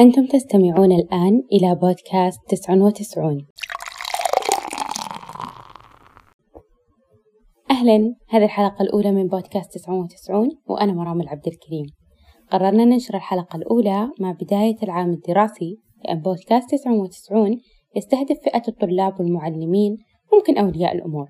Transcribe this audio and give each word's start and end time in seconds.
أنتم 0.00 0.26
تستمعون 0.26 0.92
الآن 0.92 1.42
إلى 1.52 1.74
بودكاست 1.74 2.40
تسع 2.48 2.74
وتسعون. 2.74 3.46
أهلا 7.70 8.14
هذه 8.28 8.44
الحلقة 8.44 8.82
الأولى 8.82 9.12
من 9.12 9.26
بودكاست 9.26 9.72
تسعة 9.74 9.94
وتسعون 9.94 10.48
وأنا 10.66 10.92
مرام 10.92 11.20
العبد 11.20 11.46
الكريم. 11.46 11.86
قررنا 12.50 12.84
ننشر 12.84 13.14
الحلقة 13.14 13.56
الأولى 13.56 14.10
مع 14.20 14.32
بداية 14.32 14.76
العام 14.82 15.10
الدراسي 15.10 15.76
لأن 16.04 16.20
بودكاست 16.20 16.70
تسعة 16.70 16.94
وتسعون 16.94 17.60
يستهدف 17.96 18.36
فئة 18.44 18.62
الطلاب 18.68 19.20
والمعلمين 19.20 19.96
ممكن 20.32 20.58
أولياء 20.58 20.94
الأمور. 20.94 21.28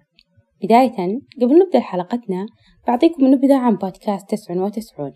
بداية 0.62 1.20
قبل 1.42 1.58
نبدأ 1.58 1.80
حلقتنا 1.80 2.46
بعطيكم 2.86 3.26
نبذة 3.26 3.56
عن 3.56 3.76
بودكاست 3.76 4.30
تسع 4.30 4.54
وتسعون. 4.54 5.12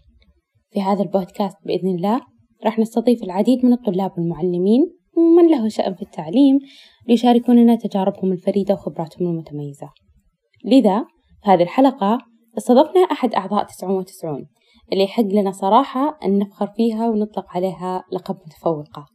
في 0.70 0.82
هذا 0.82 1.02
البودكاست 1.02 1.56
بإذن 1.64 1.88
الله 1.88 2.33
راح 2.64 2.78
نستضيف 2.78 3.22
العديد 3.22 3.64
من 3.64 3.72
الطلاب 3.72 4.12
والمعلمين 4.18 4.96
ومن 5.16 5.50
له 5.50 5.68
شأن 5.68 5.94
في 5.94 6.02
التعليم 6.02 6.58
ليشاركوننا 7.08 7.74
تجاربهم 7.74 8.32
الفريدة 8.32 8.74
وخبراتهم 8.74 9.28
المتميزة. 9.28 9.90
لذا 10.64 11.04
في 11.44 11.50
هذه 11.50 11.62
الحلقة 11.62 12.18
استضفنا 12.58 13.02
أحد 13.02 13.34
أعضاء 13.34 13.64
تسعة 13.64 13.92
وتسعون 13.92 14.46
اللي 14.92 15.04
يحق 15.04 15.22
لنا 15.22 15.50
صراحة 15.50 16.18
أن 16.24 16.38
نفخر 16.38 16.66
فيها 16.66 17.08
ونطلق 17.08 17.46
عليها 17.48 18.04
لقب 18.12 18.36
متفوقة. 18.46 19.06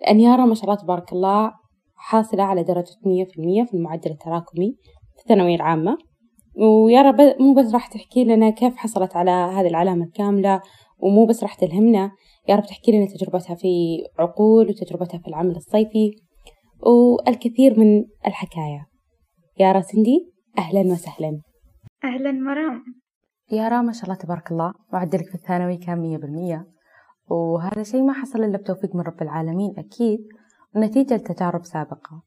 لأن 0.00 0.20
يارا 0.20 0.44
ما 0.44 0.54
شاء 0.54 0.64
الله 0.64 0.74
تبارك 0.74 1.12
الله 1.12 1.52
حاصلة 1.96 2.42
على 2.42 2.62
درجة 2.62 2.96
مية 3.06 3.24
في 3.24 3.38
المية 3.38 3.64
في 3.64 3.74
المعدل 3.74 4.10
التراكمي 4.10 4.76
في 5.16 5.22
الثانوية 5.22 5.56
العامة. 5.56 5.98
ويارا 6.58 7.16
مو 7.40 7.54
بس 7.54 7.74
راح 7.74 7.86
تحكي 7.86 8.24
لنا 8.24 8.50
كيف 8.50 8.76
حصلت 8.76 9.16
على 9.16 9.30
هذه 9.30 9.66
العلامة 9.66 10.04
الكاملة 10.04 10.60
ومو 10.98 11.26
بس 11.26 11.42
راح 11.42 11.54
تلهمنا 11.54 12.10
يارا 12.48 12.60
بتحكي 12.60 12.92
لنا 12.92 13.06
تجربتها 13.06 13.54
في 13.54 14.02
عقول 14.18 14.68
وتجربتها 14.68 15.18
في 15.18 15.28
العمل 15.28 15.56
الصيفي. 15.56 16.10
والكثير 16.82 17.80
من 17.80 18.04
الحكاية. 18.26 18.86
يارا 19.58 19.80
سندي 19.80 20.32
أهلا 20.58 20.80
وسهلا. 20.80 21.40
أهلا 22.04 22.32
مرام. 22.32 22.84
يارا 23.52 23.82
ما 23.82 23.92
شاء 23.92 24.04
الله 24.04 24.14
تبارك 24.14 24.52
الله 24.52 24.72
معدلك 24.92 25.28
في 25.28 25.34
الثانوي 25.34 25.76
كان 25.76 25.98
مية 25.98 26.18
بالمية. 26.18 26.66
وهذا 27.30 27.82
شيء 27.82 28.02
ما 28.02 28.12
حصل 28.12 28.44
إلا 28.44 28.58
بتوفيق 28.58 28.94
من 28.94 29.00
رب 29.00 29.22
العالمين 29.22 29.74
أكيد 29.78 30.18
ونتيجة 30.76 31.14
لتجارب 31.14 31.64
سابقة. 31.64 32.22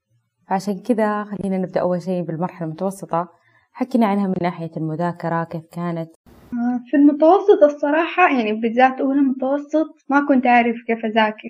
فعشان 0.50 0.80
كذا 0.80 1.24
خلينا 1.24 1.58
نبدأ 1.58 1.82
أول 1.82 2.02
شيء 2.02 2.24
بالمرحلة 2.24 2.68
المتوسطة. 2.68 3.28
حكينا 3.74 4.08
عنها 4.08 4.28
من 4.28 4.34
ناحية 4.42 4.72
المذاكرة 4.78 5.44
كيف 5.44 5.62
كانت؟ 5.72 6.10
آه، 6.54 6.80
في 6.86 6.98
المتوسط 6.98 7.64
الصراحة 7.64 8.38
يعني 8.38 8.54
بالذات 8.54 9.00
أولى 9.02 9.22
متوسط 9.22 10.06
ما 10.10 10.26
كنت 10.28 10.46
أعرف 10.46 10.76
كيف 10.88 11.06
أذاكر. 11.06 11.50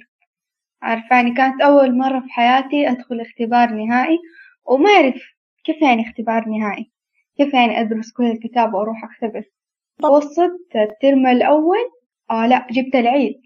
عارفة 0.81 1.15
يعني 1.15 1.33
كانت 1.33 1.61
أول 1.61 1.97
مرة 1.97 2.19
في 2.19 2.29
حياتي 2.29 2.89
أدخل 2.89 3.21
اختبار 3.21 3.69
نهائي 3.73 4.17
وما 4.65 4.89
أعرف 4.89 5.21
كيف 5.63 5.81
يعني 5.81 6.01
اختبار 6.09 6.49
نهائي 6.49 6.91
كيف 7.37 7.53
يعني 7.53 7.81
أدرس 7.81 8.11
كل 8.11 8.25
الكتاب 8.25 8.73
وأروح 8.73 9.03
أختبر. 9.03 9.43
متوسط 9.99 10.51
الترم 10.75 11.27
الأول 11.27 11.77
آه 12.31 12.47
لا 12.47 12.67
جبت 12.71 12.95
العيد. 12.95 13.41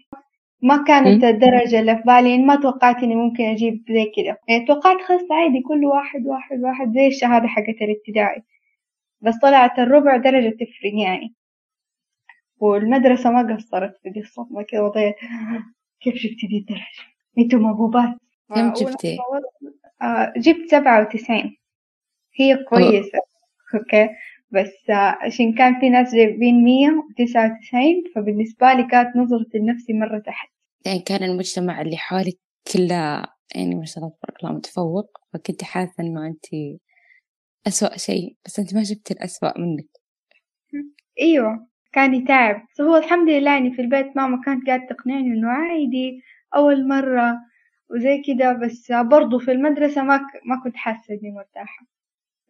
ما 0.62 0.84
كانت 0.84 1.24
الدرجة 1.24 1.80
اللي 1.80 1.96
في 1.96 2.02
بالي 2.02 2.38
ما 2.38 2.56
توقعت 2.56 3.02
إني 3.02 3.14
ممكن 3.14 3.44
أجيب 3.44 3.84
زي 3.88 4.04
كذا. 4.16 4.36
يعني 4.48 4.66
توقعت 4.66 4.96
خلاص 5.08 5.20
عادي 5.30 5.60
كل 5.68 5.84
واحد 5.84 6.26
واحد 6.26 6.60
واحد 6.60 6.92
زي 6.94 7.06
الشهادة 7.06 7.46
حقت 7.46 7.76
الابتدائي. 7.82 8.42
بس 9.20 9.34
طلعت 9.42 9.78
الربع 9.78 10.16
درجة 10.16 10.48
تفرق 10.54 10.94
يعني. 11.04 11.34
والمدرسة 12.58 13.30
ما 13.30 13.56
قصرت 13.56 13.96
في 14.02 14.10
دي 14.10 14.20
الصدمة 14.20 14.62
كذا 14.62 14.80
وضيت 14.80 15.14
كيف 16.00 16.14
جبتي 16.14 16.46
دي 16.46 16.58
الدرجة؟ 16.58 16.82
أنتوا 17.38 17.58
موهوبات 17.58 18.16
كم 18.54 18.72
جبتي؟ 18.72 19.18
آه 20.02 20.32
جبت 20.36 20.70
سبعة 20.70 21.00
وتسعين. 21.00 21.56
هي 22.34 22.64
كويسة 22.64 23.18
أوكي. 23.74 24.08
بس 24.50 24.90
آه 24.90 25.18
عشان 25.20 25.54
كان 25.54 25.80
في 25.80 25.88
ناس 25.90 26.14
جايبين 26.14 26.64
مية 26.64 26.90
وتسعة 26.90 27.56
وتسعين 27.56 28.04
فبالنسبة 28.14 28.72
لي 28.72 28.86
كانت 28.90 29.16
نظرتي 29.16 29.58
لنفسي 29.58 29.92
مرة 29.92 30.18
تحت. 30.18 30.48
يعني 30.86 30.98
كان 30.98 31.22
المجتمع 31.22 31.80
اللي 31.80 31.96
حولك 31.96 32.38
كله 32.72 33.24
يعني 33.54 33.74
ما 33.74 33.84
شاء 33.84 34.04
الله 34.04 34.16
تبارك 34.16 34.44
الله 34.44 34.52
متفوق 34.56 35.18
فكنت 35.32 35.64
حاسة 35.64 35.94
إنه 36.00 36.26
أنت 36.26 36.44
أسوأ 37.66 37.96
شيء 37.96 38.36
بس 38.46 38.58
أنت 38.58 38.74
ما 38.74 38.82
جبتي 38.82 39.14
الأسوأ 39.14 39.58
منك. 39.58 39.86
أيوة 41.20 41.66
كان 41.92 42.14
يتعب. 42.14 42.66
بس 42.72 42.80
هو 42.80 42.96
الحمد 42.96 43.28
لله 43.28 43.50
يعني 43.50 43.72
في 43.72 43.82
البيت 43.82 44.16
ماما 44.16 44.40
كانت 44.44 44.66
قاعدة 44.66 44.86
تقنعني 44.86 45.26
إنه 45.26 45.48
عادي 45.50 46.22
أول 46.56 46.88
مرة 46.88 47.38
وزي 47.90 48.22
كده 48.26 48.52
بس 48.52 48.92
برضو 48.92 49.38
في 49.38 49.52
المدرسة 49.52 50.02
ما 50.02 50.16
ك... 50.16 50.20
ما 50.44 50.60
كنت 50.64 50.76
حاسة 50.76 51.14
إني 51.14 51.30
مرتاحة. 51.32 51.86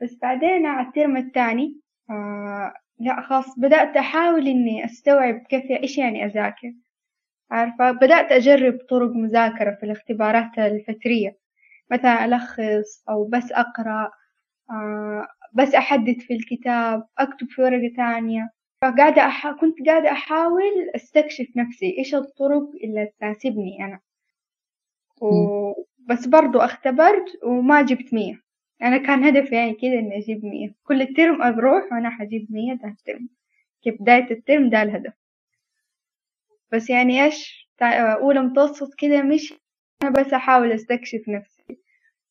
بس 0.03 0.19
بعدين 0.23 0.67
على 0.67 0.87
الترم 0.89 1.17
الثاني 1.17 1.81
آه 2.11 2.75
لا 3.01 3.21
خلاص 3.23 3.59
بدأت 3.59 3.97
أحاول 3.97 4.49
إني 4.49 4.85
أستوعب 4.85 5.35
كيف 5.51 5.65
إيش 5.71 5.99
يعني 5.99 6.25
أذاكر. 6.27 6.73
عارفة؟ 7.51 7.91
بدأت 7.93 8.33
أجرب 8.33 8.79
طرق 8.91 9.11
مذاكرة 9.11 9.75
في 9.81 9.87
الاختبارات 9.87 10.59
الفترية 10.59 11.39
مثلا 11.91 12.25
ألخص 12.25 13.05
أو 13.09 13.25
بس 13.25 13.53
أقرأ. 13.53 14.11
بس 15.55 15.75
أحدد 15.75 16.21
في 16.21 16.35
الكتاب 16.35 17.07
أكتب 17.19 17.47
في 17.51 17.63
ورقة 17.63 17.93
تانية. 17.97 18.51
فقاعدة 18.83 19.23
أح... 19.27 19.51
كنت 19.51 19.87
قاعدة 19.87 20.13
أحاول 20.13 20.91
أستكشف 20.95 21.47
نفسي 21.57 21.99
إيش 21.99 22.15
الطرق 22.15 22.71
اللي 22.85 23.11
تناسبني 23.21 23.85
أنا. 23.85 24.01
و... 25.21 25.73
بس 25.99 26.27
برضو 26.27 26.59
اختبرت 26.59 27.25
وما 27.45 27.83
جبت 27.83 28.15
مية. 28.15 28.43
أنا 28.83 28.99
كان 28.99 29.25
هدفي 29.25 29.55
يعني 29.55 29.73
كده 29.75 29.93
إني 29.93 30.19
أجيب 30.19 30.45
مية. 30.45 30.75
كل 30.85 31.03
الترم 31.03 31.43
أروح 31.43 31.93
وأنا 31.93 32.11
حجيب 32.11 32.47
مية 32.51 32.75
ده 32.75 32.89
الترم. 32.89 33.29
كبداية 33.83 34.31
الترم 34.31 34.71
ده 34.71 34.83
الهدف. 34.83 35.13
بس 36.73 36.91
يعني 36.91 37.25
إيش؟ 37.25 37.69
أولى 37.83 38.41
متوسط 38.41 38.95
كده 38.99 39.23
مش 39.23 39.55
أنا 40.03 40.11
بس 40.11 40.33
أحاول 40.33 40.73
أستكشف 40.73 41.29
نفسي. 41.29 41.79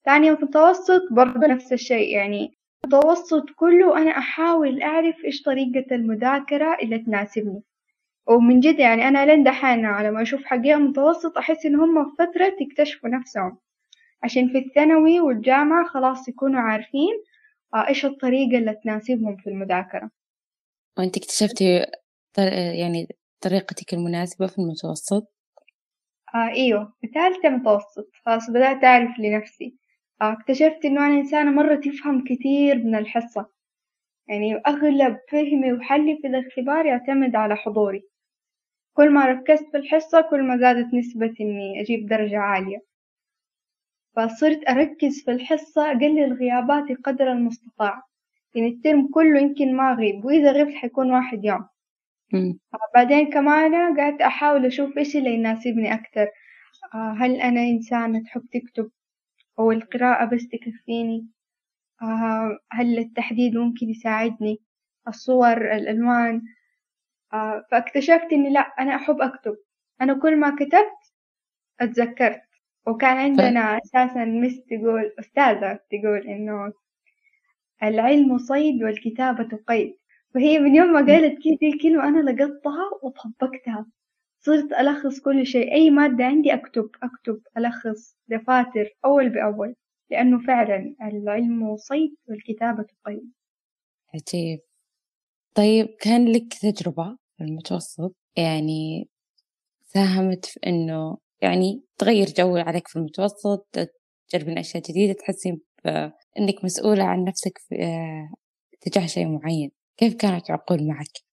ثانية 0.05 0.31
متوسط 0.31 1.01
برضو 1.11 1.39
نفس 1.39 1.73
الشيء 1.73 2.15
يعني 2.15 2.57
المتوسط 2.85 3.45
كله 3.55 3.97
أنا 3.97 4.11
أحاول 4.11 4.81
أعرف 4.81 5.25
إيش 5.25 5.41
طريقة 5.41 5.95
المذاكرة 5.95 6.77
اللي 6.81 6.99
تناسبني. 6.99 7.63
ومن 8.27 8.59
جد 8.59 8.79
يعني 8.79 9.07
أنا 9.07 9.25
لين 9.25 9.43
دحين 9.43 9.85
على 9.85 10.11
ما 10.11 10.21
أشوف 10.21 10.45
حقيقة 10.45 10.79
متوسط 10.79 11.37
أحس 11.37 11.65
إن 11.65 11.75
هم 11.75 12.09
في 12.09 12.15
فترة 12.19 12.55
يكتشفوا 12.61 13.09
نفسهم. 13.09 13.57
عشان 14.23 14.49
في 14.49 14.57
الثانوي 14.57 15.19
والجامعة 15.19 15.87
خلاص 15.87 16.27
يكونوا 16.27 16.61
عارفين 16.61 17.23
إيش 17.75 18.05
الطريقة 18.05 18.57
اللي 18.57 18.75
تناسبهم 18.83 19.35
في 19.35 19.49
المذاكرة. 19.49 20.09
وأنت 20.97 21.17
اكتشفتي 21.17 21.85
يعني 22.77 23.07
طريقتك 23.41 23.93
المناسبة 23.93 24.47
في 24.47 24.59
المتوسط؟ 24.59 25.33
آه 26.35 26.49
إيوه 26.49 26.93
في 27.01 27.07
ثالثة 27.07 27.49
متوسط 27.49 28.09
خلاص 28.25 28.49
بدأت 28.49 28.83
أعرف 28.83 29.19
لنفسي. 29.19 29.75
اكتشفت 30.21 30.85
إنه 30.85 31.07
أنا 31.07 31.15
إنسانة 31.15 31.51
مرة 31.51 31.75
تفهم 31.75 32.23
كثير 32.23 32.75
من 32.77 32.95
الحصة. 32.95 33.49
يعني 34.27 34.55
أغلب 34.67 35.17
فهمي 35.31 35.73
وحلي 35.73 36.17
في 36.21 36.27
الاختبار 36.27 36.85
يعتمد 36.85 37.35
على 37.35 37.55
حضوري. 37.55 38.03
كل 38.93 39.09
ما 39.09 39.25
ركزت 39.25 39.71
في 39.71 39.77
الحصة 39.77 40.21
كل 40.21 40.43
ما 40.43 40.57
زادت 40.57 40.93
نسبة 40.93 41.33
إني 41.41 41.81
أجيب 41.81 42.07
درجة 42.07 42.37
عالية. 42.37 42.77
فصرت 44.15 44.69
أركز 44.69 45.23
في 45.25 45.31
الحصة 45.31 45.91
أقلل 45.91 46.33
غياباتي 46.33 46.93
قدر 46.93 47.31
المستطاع. 47.31 48.01
يعني 48.55 48.67
الترم 48.67 49.07
كله 49.07 49.39
يمكن 49.39 49.75
ما 49.75 49.91
أغيب 49.93 50.25
وإذا 50.25 50.51
غبت 50.51 50.73
حيكون 50.73 51.11
واحد 51.11 51.45
يوم. 51.45 51.67
بعدين 52.95 53.29
كمان 53.29 53.99
قعدت 53.99 54.21
أحاول 54.21 54.65
أشوف 54.65 54.97
إيش 54.97 55.15
اللي 55.17 55.33
يناسبني 55.33 55.93
أكتر. 55.93 56.27
هل 56.93 57.35
أنا 57.41 57.61
إنسانة 57.61 58.23
تحب 58.23 58.41
تكتب 58.53 58.91
أو 59.59 59.71
القراءة 59.71 60.25
بس 60.25 60.47
تكفيني. 60.47 61.27
آه 62.01 62.59
هل 62.71 62.99
التحديد 62.99 63.55
ممكن 63.57 63.89
يساعدني؟ 63.89 64.61
الصور 65.07 65.57
الألوان. 65.75 66.41
آه 67.33 67.65
فاكتشفت 67.71 68.33
إني 68.33 68.49
لأ 68.49 68.59
أنا 68.59 68.95
أحب 68.95 69.21
أكتب. 69.21 69.57
أنا 70.01 70.13
كل 70.19 70.37
ما 70.37 70.55
كتبت 70.55 71.13
أتذكرت. 71.79 72.41
وكان 72.87 73.17
عندنا 73.17 73.77
أساسا 73.77 74.25
مس 74.25 74.61
تقول 74.69 75.13
أستاذة 75.19 75.79
تقول 75.89 76.27
إنه 76.27 76.73
العلم 77.83 78.37
صيد 78.37 78.83
والكتابة 78.83 79.57
قيد. 79.67 79.97
فهي 80.33 80.59
من 80.59 80.75
يوم 80.75 80.93
ما 80.93 80.99
قالت 80.99 81.43
كذا 81.43 81.69
الكلمة 81.69 82.07
أنا 82.07 82.31
لقطتها 82.31 82.89
وطبقتها. 83.03 83.85
صرت 84.45 84.73
ألخص 84.79 85.19
كل 85.19 85.45
شيء. 85.45 85.73
أي 85.73 85.89
مادة 85.89 86.25
عندي 86.25 86.53
أكتب 86.53 86.89
أكتب 87.03 87.41
ألخص 87.57 88.17
دفاتر 88.27 88.89
أول 89.05 89.29
بأول 89.29 89.75
لأنه 90.11 90.45
فعلا 90.47 90.95
العلم 91.01 91.77
صيد 91.77 92.15
والكتابة 92.29 92.85
قيد 93.05 93.31
عجيب. 94.13 94.59
طيب 95.55 95.87
كان 96.01 96.27
لك 96.31 96.53
تجربة 96.61 97.17
في 97.37 97.43
المتوسط؟ 97.43 98.15
يعني 98.37 99.09
ساهمت 99.81 100.45
في 100.45 100.59
إنه 100.67 101.17
يعني 101.41 101.83
تغير 101.97 102.27
جو 102.27 102.57
عليك 102.57 102.87
في 102.87 102.95
المتوسط 102.95 103.67
تجربين 104.29 104.57
أشياء 104.57 104.83
جديدة 104.83 105.13
تحسين 105.13 105.61
بأنك 105.85 106.63
مسؤولة 106.63 107.03
عن 107.03 107.23
نفسك 107.23 107.57
في 107.57 107.75
تجاه 108.81 109.05
شيء 109.05 109.27
معين. 109.27 109.71
كيف 109.97 110.15
كانت 110.15 110.51
عقول 110.51 110.87
معك؟ 110.87 111.25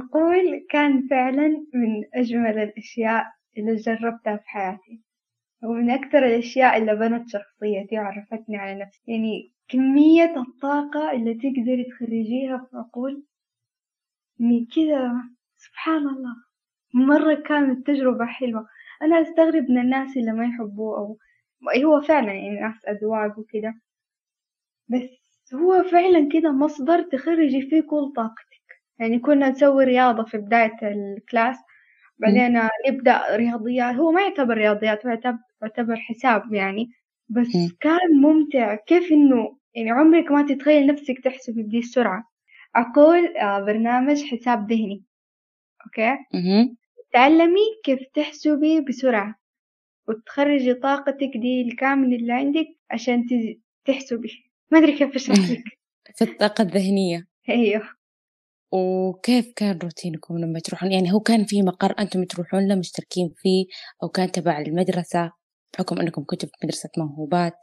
عقول 0.00 0.66
كان 0.70 1.08
فعلا 1.08 1.48
من 1.74 2.04
أجمل 2.14 2.58
الأشياء 2.58 3.26
اللي 3.58 3.76
جربتها 3.76 4.36
في 4.36 4.48
حياتي. 4.48 5.00
ومن 5.62 5.90
أكثر 5.90 6.26
الأشياء 6.26 6.76
اللي 6.78 6.96
بنت 6.96 7.28
شخصيتي 7.28 7.98
وعرفتني 7.98 8.56
على 8.56 8.80
نفسي. 8.80 9.02
يعني 9.06 9.52
كمية 9.68 10.34
الطاقة 10.36 11.12
اللي 11.12 11.34
تقدري 11.34 11.84
تخرجيها 11.84 12.68
في 12.70 12.76
عقول. 12.76 13.24
من 14.38 14.66
كذا 14.66 15.12
سبحان 15.56 16.08
الله. 16.08 16.36
مرة 16.94 17.34
كانت 17.34 17.86
تجربة 17.86 18.26
حلوة. 18.26 18.66
أنا 19.02 19.22
أستغرب 19.22 19.70
من 19.70 19.78
الناس 19.78 20.16
اللي 20.16 20.32
ما 20.32 20.44
يحبوه 20.44 20.98
أو 20.98 21.18
هو 21.84 22.00
فعلا 22.00 22.32
يعني 22.32 22.60
ناس 22.60 22.84
أذواق 22.88 23.38
وكده. 23.38 23.74
بس 24.88 25.54
هو 25.54 25.82
فعلا 25.82 26.28
كده 26.32 26.52
مصدر 26.52 27.02
تخرجي 27.02 27.62
فيه 27.62 27.80
كل 27.80 28.12
طاقتك. 28.16 28.59
يعني 29.00 29.18
كنا 29.18 29.48
نسوي 29.50 29.84
رياضة 29.84 30.24
في 30.24 30.38
بداية 30.38 30.76
الكلاس 30.82 31.56
بعدين 32.18 32.60
نبدأ 32.88 33.36
رياضيات. 33.36 33.94
هو 33.94 34.10
ما 34.10 34.22
يعتبر 34.22 34.54
رياضيات 34.54 35.06
هو 35.06 35.18
يعتبر 35.62 35.96
حساب 35.96 36.52
يعني. 36.54 36.90
بس 37.28 37.48
كان 37.80 38.20
ممتع 38.22 38.74
كيف 38.74 39.12
إنه 39.12 39.56
يعني 39.74 39.90
عمرك 39.90 40.30
ما 40.30 40.46
تتخيل 40.46 40.86
نفسك 40.86 41.18
تحسبي 41.24 41.62
بدي 41.62 41.78
السرعة. 41.78 42.24
أقول 42.76 43.36
آه، 43.36 43.60
برنامج 43.60 44.22
حساب 44.24 44.72
ذهني. 44.72 45.04
أوكي؟ 45.86 46.16
تعلمي 47.12 47.60
كيف 47.84 48.00
تحسبي 48.14 48.80
بسرعة 48.80 49.34
وتخرجي 50.08 50.74
طاقتك 50.74 51.30
دي 51.36 51.62
الكاملة 51.62 52.16
اللي 52.16 52.32
عندك 52.32 52.66
عشان 52.90 53.26
تحسبي. 53.84 54.44
ما 54.70 54.78
أدري 54.78 54.92
كيف 54.98 55.14
أشرح 55.14 55.36
لك. 55.50 55.78
في 56.14 56.24
الطاقة 56.24 56.62
الذهنية. 56.62 57.26
أيوه. 57.48 57.99
وكيف 58.72 59.52
كان 59.56 59.78
روتينكم 59.78 60.38
لما 60.38 60.58
تروحون؟ 60.58 60.92
يعني 60.92 61.12
هو 61.12 61.20
كان 61.20 61.44
في 61.44 61.62
مقر 61.62 61.94
أنتم 61.98 62.24
تروحون 62.24 62.68
له 62.68 62.74
مشتركين 62.74 63.34
فيه 63.36 63.66
أو 64.02 64.08
كان 64.08 64.32
تبع 64.32 64.58
المدرسة 64.58 65.32
بحكم 65.74 66.00
أنكم 66.00 66.24
كنتوا 66.26 66.48
في 66.48 66.54
مدرسة 66.64 66.88
موهوبات؟ 66.98 67.56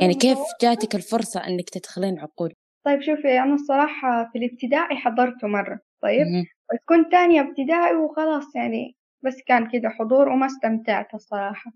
يعني 0.00 0.14
كيف 0.14 0.38
جاتك 0.62 0.94
الفرصة 0.94 1.46
أنك 1.46 1.70
تدخلين 1.70 2.18
عقول 2.18 2.54
طيب 2.84 3.00
شوفي 3.00 3.38
أنا 3.40 3.54
الصراحة 3.54 4.30
في 4.32 4.38
الابتدائي 4.38 4.96
حضرته 4.96 5.48
مرة 5.48 5.80
طيب؟ 6.02 6.26
بس 6.72 6.78
كنت 6.84 7.12
تانية 7.12 7.40
ابتدائي 7.40 7.96
وخلاص 7.96 8.56
يعني 8.56 8.96
بس 9.24 9.42
كان 9.46 9.70
كده 9.70 9.88
حضور 9.88 10.28
وما 10.28 10.46
استمتعت 10.46 11.14
الصراحة. 11.14 11.72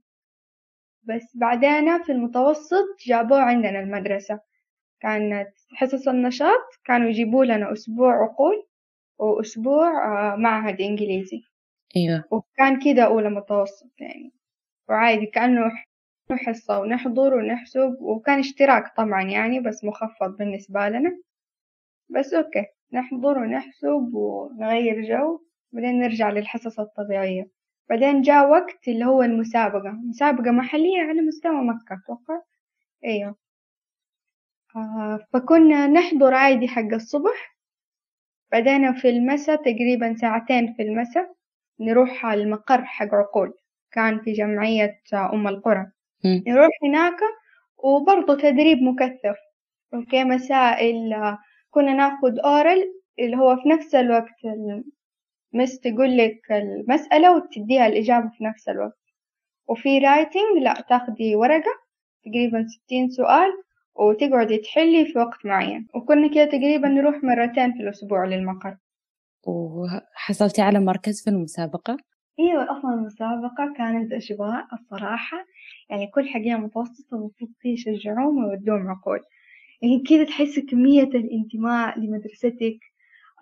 بس 1.02 1.22
بعدين 1.34 2.02
في 2.02 2.12
المتوسط 2.12 2.84
جابوه 3.06 3.40
عندنا 3.40 3.80
المدرسة. 3.80 4.40
كانت 5.02 5.48
حصص 5.76 6.08
النشاط 6.08 6.68
كانوا 6.84 7.08
يجيبوا 7.08 7.44
لنا 7.44 7.72
أسبوع 7.72 8.22
عقول 8.24 8.66
وأسبوع 9.18 9.88
آه، 10.32 10.36
معهد 10.36 10.80
إنجليزي. 10.80 11.42
أيوة. 11.96 12.24
وكان 12.30 12.80
كده 12.84 13.02
أولى 13.02 13.30
متوسط 13.30 13.92
يعني. 14.00 14.32
وعادي 14.88 15.26
كأنه 15.26 15.70
حصة 16.30 16.80
ونحضر 16.80 17.34
ونحسب 17.34 17.96
وكان 18.00 18.38
اشتراك 18.38 18.96
طبعا 18.96 19.22
يعني 19.22 19.60
بس 19.60 19.84
مخفض 19.84 20.36
بالنسبة 20.36 20.88
لنا. 20.88 21.18
بس 22.10 22.34
أوكي 22.34 22.66
نحضر 22.92 23.38
ونحسب 23.38 24.10
ونغير 24.14 25.02
جو 25.02 25.40
بعدين 25.72 25.98
نرجع 26.00 26.30
للحصص 26.30 26.80
الطبيعية. 26.80 27.50
بعدين 27.90 28.22
جاء 28.22 28.50
وقت 28.50 28.88
اللي 28.88 29.04
هو 29.04 29.22
المسابقة. 29.22 29.90
مسابقة 29.90 30.50
محلية 30.50 31.00
على 31.02 31.20
مستوى 31.20 31.64
مكة 31.64 32.00
أتوقع. 32.04 32.42
آه 33.04 33.34
فكنا 35.32 35.86
نحضر 35.86 36.34
عادي 36.34 36.68
حق 36.68 36.92
الصبح. 36.94 37.56
بعدين 38.52 38.94
في 38.94 39.08
المساء 39.08 39.56
تقريبا 39.56 40.14
ساعتين 40.20 40.74
في 40.74 40.82
المساء 40.82 41.34
نروح 41.80 42.26
على 42.26 42.42
المقر 42.42 42.84
حق 42.84 43.14
عقول. 43.14 43.54
كان 43.92 44.20
في 44.20 44.32
جمعية 44.32 45.00
أم 45.14 45.48
القرى. 45.48 45.86
نروح 46.24 46.70
هناك 46.82 47.16
وبرضه 47.78 48.34
تدريب 48.34 48.78
مكثف. 48.82 49.36
okay 49.94 50.24
مسائل 50.24 51.14
كنا 51.70 51.92
ناخد 51.94 52.38
oral 52.38 52.94
اللي 53.18 53.36
هو 53.36 53.56
في 53.56 53.68
نفس 53.68 53.94
الوقت 53.94 54.34
ال 55.54 55.59
miss 55.59 55.80
تقول 55.80 56.16
لك 56.16 56.52
المسألة 56.52 57.36
وتديها 57.36 57.86
الإجابة 57.86 58.28
في 58.38 58.44
نفس 58.44 58.68
الوقت. 58.68 58.98
وفي 59.68 59.98
writing 59.98 60.62
اللي 60.62 60.84
تاخدي 60.88 61.36
ورقة 61.36 61.72
تقريبا 62.24 62.66
ستين 62.68 63.10
سؤال 63.10 63.50
وتقعدي 63.94 64.58
تحلي 64.58 65.06
في 65.06 65.18
وقت 65.18 65.46
معين. 65.46 65.86
وكنا 65.94 66.28
كده 66.34 66.44
تقريبا 66.44 66.88
نروح 66.88 67.24
مرتين 67.24 67.72
في 67.72 67.80
الأسبوع 67.80 68.24
للمقر. 68.24 68.76
وحصلتي 69.46 70.62
على 70.62 70.80
مركز 70.80 71.24
في 71.24 71.30
المسابقة؟ 71.30 71.96
أيوة 72.40 72.78
أصلا 72.78 72.94
المسابقة 72.94 73.72
كانت 73.76 74.12
أجواء 74.12 74.66
الصراحة. 74.72 75.36
يعني 75.90 76.06
كل 76.06 76.28
حقيقة 76.28 76.58
متوسطة 76.58 77.14
المفروض 77.16 77.50
يشجعوهم 77.64 78.44
ويودوهم 78.44 78.90
عقول 78.90 79.20
يعني 79.82 80.02
كذا 80.08 80.24
تحس 80.24 80.58
كمية 80.58 81.02
الانتماء 81.02 81.98
لمدرستك 81.98 82.78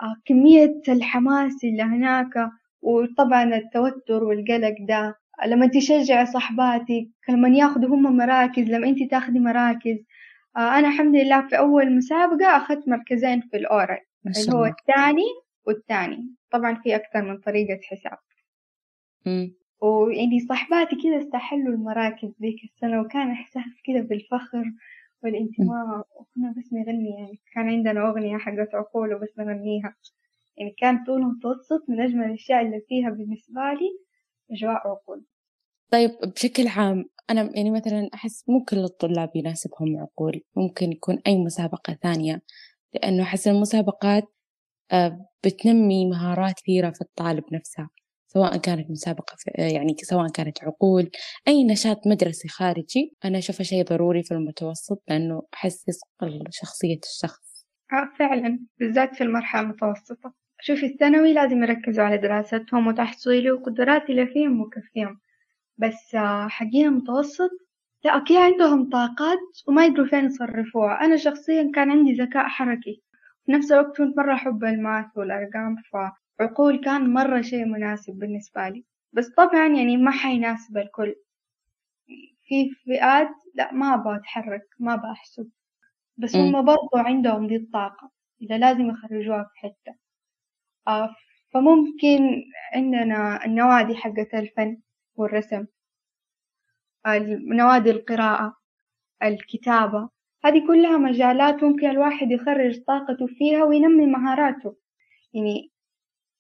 آه، 0.02 0.17
كمية 0.25 0.81
الحماس 0.88 1.64
اللي 1.64 1.82
هناك 1.82 2.50
وطبعا 2.82 3.44
التوتر 3.44 4.25
والقلق 4.25 4.75
ده. 4.88 5.14
لما 5.47 5.67
تشجع 5.67 6.25
صحباتك 6.25 7.08
لما 7.29 7.49
ياخدوا 7.49 7.88
هم 7.97 8.17
مراكز 8.17 8.62
لما 8.70 8.88
انت 8.88 9.11
تاخدي 9.11 9.38
مراكز 9.38 9.97
آه، 10.56 10.79
أنا 10.79 10.88
الحمد 10.88 11.17
لله 11.17 11.49
في 11.49 11.58
أول 11.58 11.97
مسابقة 11.97 12.56
أخذت 12.56 12.88
مركزين 12.88 13.41
في 13.41 13.56
الاورال 13.56 14.00
اللي 14.26 14.52
هو 14.55 14.64
الثاني 14.64 15.29
والثاني. 15.67 16.35
طبعا 16.50 16.75
في 16.75 16.97
أكثر 16.97 17.23
من 17.23 17.38
طريقة 17.38 17.81
حساب. 17.82 18.19
ويعني 19.82 20.41
صحباتي 20.41 20.97
كذا 20.97 21.19
استحلوا 21.19 21.75
المراكز 21.75 22.29
ذيك 22.43 22.64
السنة 22.64 23.00
وكان 23.00 23.31
إحساس 23.31 23.82
كذا 23.87 24.00
بالفخر 24.00 24.64
والانتماء. 25.23 25.99
وكنا 25.99 26.55
بس 26.58 26.73
نغني 26.73 27.11
يعني 27.11 27.41
كان 27.55 27.69
عندنا 27.69 28.08
أغنية 28.08 28.37
حقت 28.38 28.75
عقول 28.75 29.14
وبس 29.14 29.38
نغنيها. 29.38 29.94
يعني 30.56 30.75
كان 30.79 31.05
طول 31.05 31.23
متوسط 31.23 31.85
من 31.88 32.00
أجمل 32.00 32.25
الأشياء 32.25 32.62
اللي 32.62 32.81
فيها 32.88 33.11
بالنسبة 33.11 33.61
لي 33.73 33.99
أجواء 34.50 34.88
عقول. 34.88 35.25
طيب 35.91 36.11
بشكل 36.35 36.69
عام 36.69 37.05
أنا 37.31 37.50
يعني 37.55 37.71
مثلا 37.71 38.09
أحس 38.14 38.45
مو 38.49 38.64
كل 38.64 38.78
الطلاب 38.85 39.31
يناسبهم 39.35 39.99
عقول 39.99 40.43
ممكن 40.57 40.93
يكون 40.93 41.19
أي 41.26 41.38
مسابقة 41.38 41.99
ثانية 42.02 42.43
لأنه 42.95 43.23
أحس 43.23 43.49
المسابقات 43.49 44.25
آه، 44.93 45.26
بتنمي 45.45 46.07
مهارات 46.07 46.55
كثيرة 46.55 46.90
في 46.90 47.00
الطالب 47.00 47.45
نفسها 47.52 47.90
سواء 48.33 48.57
كانت 48.57 48.90
مسابقة 48.90 49.37
يعني 49.59 49.97
سواء 50.02 50.28
كانت 50.28 50.64
عقول 50.64 51.11
أي 51.49 51.64
نشاط 51.64 52.07
مدرسي 52.07 52.49
خارجي 52.49 53.16
أنا 53.25 53.38
أشوفه 53.38 53.64
شيء 53.64 53.85
ضروري 53.85 54.23
في 54.23 54.35
المتوسط 54.35 55.02
لأنه 55.09 55.43
أحس 55.55 55.88
يصقل 55.88 56.45
شخصية 56.50 56.99
الشخص. 57.05 57.66
آه 57.93 58.11
فعلا 58.19 58.59
بالذات 58.78 59.14
في 59.14 59.25
المرحلة 59.25 59.62
المتوسطة. 59.62 60.35
شوفي 60.61 60.87
الثانوي 60.87 61.33
لازم 61.33 61.62
يركزوا 61.62 62.05
على 62.05 62.19
دراستهم 62.19 62.87
وتحصيلي 62.87 63.50
وقدرات 63.50 64.11
اللي 64.11 64.26
فيهم 64.26 64.61
وكفيهم. 64.61 65.21
بس 65.81 66.17
حقين 66.49 66.87
المتوسط 66.87 67.51
لا 68.05 68.17
أكيد 68.17 68.37
عندهم 68.37 68.91
طاقات 68.91 69.39
وما 69.69 69.85
يدروا 69.87 70.07
فين 70.07 70.25
يصرفوها. 70.25 71.01
أنا 71.05 71.17
شخصيا 71.17 71.71
كان 71.75 71.91
عندي 71.91 72.13
ذكاء 72.13 72.49
حركي. 72.49 73.03
في 73.47 73.53
نفس 73.53 73.73
الوقت 73.73 73.97
كنت 73.99 74.17
مرة 74.19 74.35
أحب 74.35 74.65
الماث 74.65 75.07
والأرقام 75.17 75.77
ف 75.77 75.97
عقول 76.41 76.81
كان 76.85 77.13
مرة 77.13 77.41
شيء 77.41 77.65
مناسب 77.65 78.13
بالنسبة 78.13 78.69
لي. 78.69 78.85
بس 79.13 79.29
طبعا 79.29 79.67
يعني 79.69 79.97
ما 79.97 80.11
حيناسب 80.11 80.77
الكل. 80.79 81.15
في 82.49 82.71
فئات 82.85 83.29
لا 83.55 83.73
ما 83.73 83.95
أبغى 83.95 84.17
أتحرك 84.17 84.63
ما 84.79 84.95
أبغى 84.95 85.13
أحسب. 85.13 85.51
بس 86.17 86.37
هم 86.37 86.65
برضو 86.65 86.91
عندهم 86.97 87.47
دي 87.47 87.57
الطاقة 87.57 88.11
إذا 88.43 88.59
لازم 88.59 88.91
يخرجوها 88.91 89.43
في 89.55 89.59
حتة. 89.61 89.97
آه 90.89 91.15
فممكن 91.55 92.43
عندنا 92.75 93.45
النوادي 93.45 93.95
حقت 93.97 94.35
الفن 94.35 94.77
والرسم 95.21 95.67
نوادي 97.57 97.91
القراءة 97.91 98.57
الكتابة 99.23 100.09
هذه 100.45 100.67
كلها 100.67 100.97
مجالات 100.97 101.65
ممكن 101.65 101.91
الواحد 101.91 102.31
يخرج 102.31 102.85
طاقته 102.85 103.27
فيها 103.27 103.65
وينمي 103.65 104.07
مهاراته. 104.07 104.77
يعني 105.35 105.71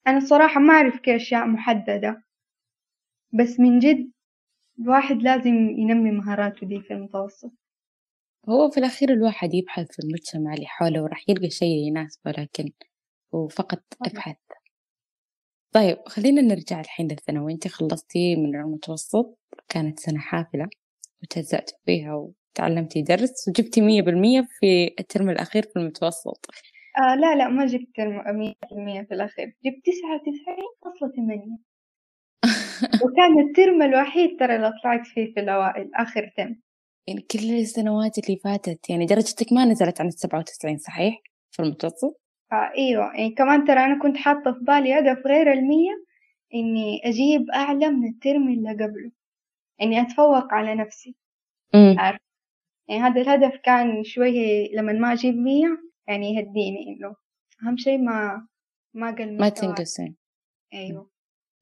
أنا 0.06 0.16
الصراحة 0.18 0.60
ما 0.60 0.74
أعرف 0.74 1.00
كأشياء 1.00 1.46
محددة 1.46 2.22
بس 3.32 3.60
من 3.60 3.78
جد 3.78 4.12
الواحد 4.80 5.16
لازم 5.22 5.54
ينمي 5.54 6.10
مهاراته 6.10 6.66
دي 6.66 6.80
في 6.80 6.92
المتوسط. 6.94 7.52
هو 8.48 8.70
في 8.70 8.80
الأخير 8.80 9.12
الواحد 9.12 9.54
يبحث 9.54 9.86
في 9.92 9.98
المجتمع 10.04 10.54
اللي 10.54 10.66
حوله 10.66 11.02
وراح 11.02 11.28
يلقى 11.28 11.50
شيء 11.50 11.88
يناسبه 11.88 12.30
لكن 12.30 12.70
هو 13.34 13.48
فقط 13.48 13.82
أبحث. 14.06 14.36
طيب 15.72 15.98
خلينا 16.06 16.42
نرجع 16.42 16.80
الحين 16.80 17.08
للثانوي. 17.08 17.52
أنت 17.52 17.68
خلصتي 17.68 18.36
من 18.36 18.60
المتوسط 18.60 19.38
كانت 19.68 20.00
سنة 20.00 20.18
حافلة 20.18 20.68
وتهزأت 21.22 21.70
فيها 21.86 22.14
وتعلمتي 22.14 23.02
درس 23.02 23.48
وجبتي 23.48 23.80
مية 23.80 24.02
بالمية 24.02 24.46
في 24.60 24.94
الترم 25.00 25.30
الأخير 25.30 25.62
في 25.62 25.78
المتوسط. 25.78 26.46
آه 26.98 27.14
لا 27.14 27.34
لا 27.36 27.48
ما 27.48 27.66
جبت 27.66 28.00
مية 28.26 28.54
بالمية 28.70 29.02
في 29.02 29.14
الأخير. 29.14 29.46
جبت 29.46 29.86
تسعة 29.86 30.14
وتسعين 30.14 30.68
فاصلة 30.84 31.12
ثمانية. 31.16 31.56
وكان 33.04 33.48
الترم 33.48 33.82
الوحيد 33.82 34.38
ترى 34.38 34.56
اللي 34.56 34.72
طلعت 34.82 35.06
فيه 35.06 35.34
في 35.34 35.40
الأوائل 35.40 35.90
آخر 35.94 36.32
ترم. 36.36 36.60
يعني 37.06 37.20
كل 37.20 37.50
السنوات 37.50 38.18
اللي 38.18 38.40
فاتت 38.44 38.90
يعني 38.90 39.06
درجتك 39.06 39.52
ما 39.52 39.64
نزلت 39.64 40.00
عن 40.00 40.06
السبعة 40.06 40.38
وتسعين 40.38 40.78
صحيح؟ 40.78 41.22
في 41.50 41.62
المتوسط؟ 41.62 42.20
آه 42.52 42.72
أيوة 42.78 43.14
يعني 43.14 43.30
كمان 43.30 43.64
ترى 43.64 43.84
أنا 43.84 44.02
كنت 44.02 44.16
حاطة 44.16 44.52
في 44.52 44.58
بالي 44.64 44.98
هدف 44.98 45.26
غير 45.26 45.52
المية 45.52 46.04
إني 46.54 47.00
أجيب 47.04 47.50
أعلى 47.50 47.90
من 47.90 48.08
الترم 48.08 48.48
اللي 48.48 48.70
قبله 48.70 49.10
إني 49.82 50.00
أتفوق 50.00 50.54
على 50.54 50.74
نفسي. 50.74 51.16
عارف؟ 51.74 52.20
يعني 52.88 53.02
هذا 53.02 53.20
الهدف 53.20 53.60
كان 53.64 54.04
شوية 54.04 54.68
لما 54.76 54.92
ما 54.92 55.12
أجيب 55.12 55.34
مية 55.34 55.78
يعني 56.08 56.34
يهديني 56.34 56.86
إنه 56.88 57.16
أهم 57.66 57.76
شيء 57.76 57.98
ما 57.98 58.46
ما 58.94 59.10
قل 59.10 59.38
ما 59.38 59.48
تنقصين. 59.48 60.16
أيوة. 60.74 61.10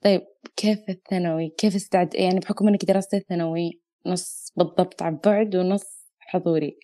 طيب 0.05 0.21
كيف 0.57 0.79
الثانوي؟ 0.89 1.49
كيف 1.49 1.75
استعد 1.75 2.15
يعني 2.15 2.41
بحكم 2.41 2.69
إنك 2.69 2.85
درست 2.85 3.15
الثانوي 3.15 3.81
نص 4.07 4.53
بالضبط 4.57 5.03
عن 5.03 5.17
بعد 5.25 5.57
ونص 5.57 6.09
حضوري 6.19 6.79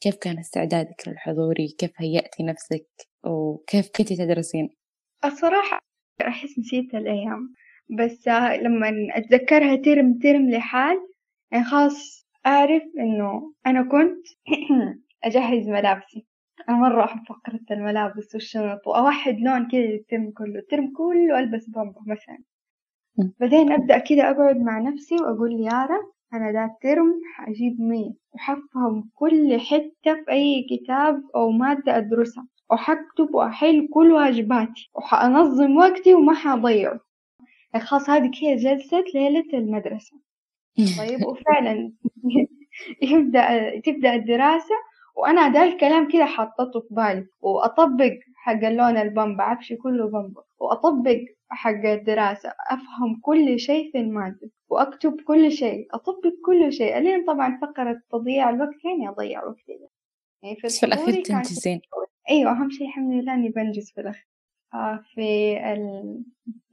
كيف 0.00 0.16
كان 0.16 0.38
استعدادك 0.38 1.08
للحضوري؟ 1.08 1.68
كيف 1.78 1.92
هيأتي 1.96 2.42
نفسك؟ 2.42 3.07
وكيف 3.26 3.90
كنتي 3.96 4.16
تدرسين؟ 4.16 4.68
الصراحة 5.24 5.78
أحس 6.20 6.58
نسيت 6.58 6.94
الأيام 6.94 7.54
بس 7.98 8.28
لما 8.62 8.92
أتذكرها 9.14 9.76
ترم 9.76 10.18
ترم 10.18 10.50
لحال 10.50 10.96
يعني 11.52 11.64
خلاص 11.64 12.26
أعرف 12.46 12.82
إنه 12.98 13.54
أنا 13.66 13.82
كنت 13.82 14.26
أجهز 15.24 15.68
ملابسي. 15.68 16.26
أنا 16.68 16.76
مرة 16.76 17.04
أحب 17.04 17.20
فقرة 17.28 17.60
الملابس 17.70 18.34
والشنط 18.34 18.86
وأوحد 18.86 19.34
لون 19.40 19.68
كذا 19.68 19.80
للترم 19.80 20.30
كله 20.30 20.58
الترم 20.58 20.92
كله 20.96 21.38
ألبس 21.38 21.68
بامبا 21.68 22.00
مثلا. 22.06 22.38
بعدين 23.40 23.72
أبدأ 23.72 23.98
كذا 23.98 24.30
أقعد 24.30 24.56
مع 24.56 24.78
نفسي 24.78 25.14
وأقول 25.14 25.52
يارا 25.60 25.98
أنا 26.34 26.52
ذا 26.52 26.64
الترم 26.64 27.20
حأجيب 27.34 27.80
مية 27.80 28.12
وحفهم 28.34 29.10
كل 29.14 29.60
حتة 29.60 30.24
في 30.24 30.30
أي 30.30 30.66
كتاب 30.70 31.22
أو 31.36 31.50
مادة 31.50 31.96
أدرسها. 31.96 32.48
وحكتب 32.70 33.34
وأحل 33.34 33.88
كل 33.94 34.12
واجباتي 34.12 34.90
وحأنظم 34.94 35.76
وقتي 35.76 36.14
وما 36.14 36.34
حأضيعه 36.34 37.00
يعني 37.74 37.86
خلاص 37.86 38.10
هذه 38.10 38.30
هي 38.42 38.56
جلسة 38.56 39.04
ليلة 39.14 39.44
المدرسة. 39.54 40.16
طيب 40.98 41.26
وفعلا 41.26 41.92
يبدأ 43.12 43.80
تبدأ 43.80 44.14
الدراسة 44.14 44.74
وأنا 45.16 45.48
ده 45.48 45.62
الكلام 45.62 46.08
كده 46.08 46.24
حطته 46.24 46.80
في 46.80 46.94
بالي 46.94 47.26
وأطبق 47.40 48.12
حق 48.34 48.64
اللون 48.64 48.96
البامبا 48.96 49.42
عفشي 49.42 49.76
كله 49.76 50.06
بامبا 50.10 50.42
وأطبق 50.58 51.18
حق 51.48 51.84
الدراسة 51.86 52.52
أفهم 52.70 53.20
كل 53.22 53.58
شيء 53.58 53.92
في 53.92 53.98
المادة 53.98 54.50
وأكتب 54.68 55.20
كل 55.20 55.52
شيء 55.52 55.88
أطبق 55.94 56.32
كل 56.46 56.72
شيء 56.72 56.98
ألين 56.98 57.24
طبعا 57.26 57.58
فقرة 57.62 58.00
تضييع 58.12 58.50
الوقت 58.50 58.84
يعني 58.84 59.08
أضيع 59.08 59.44
وقتي. 59.44 59.78
يعني 60.42 60.56
في, 60.56 60.68
في 60.68 60.86
الأخير 60.86 61.22
تنجزين 61.22 61.80
أيوة 62.30 62.50
أهم 62.52 62.70
شيء 62.70 62.86
الحمد 62.88 63.12
لله 63.12 63.34
إني 63.34 63.48
بنجز 63.48 63.90
في 63.94 64.00
الأخير. 64.00 64.26
آه 64.74 65.04
في 65.14 65.22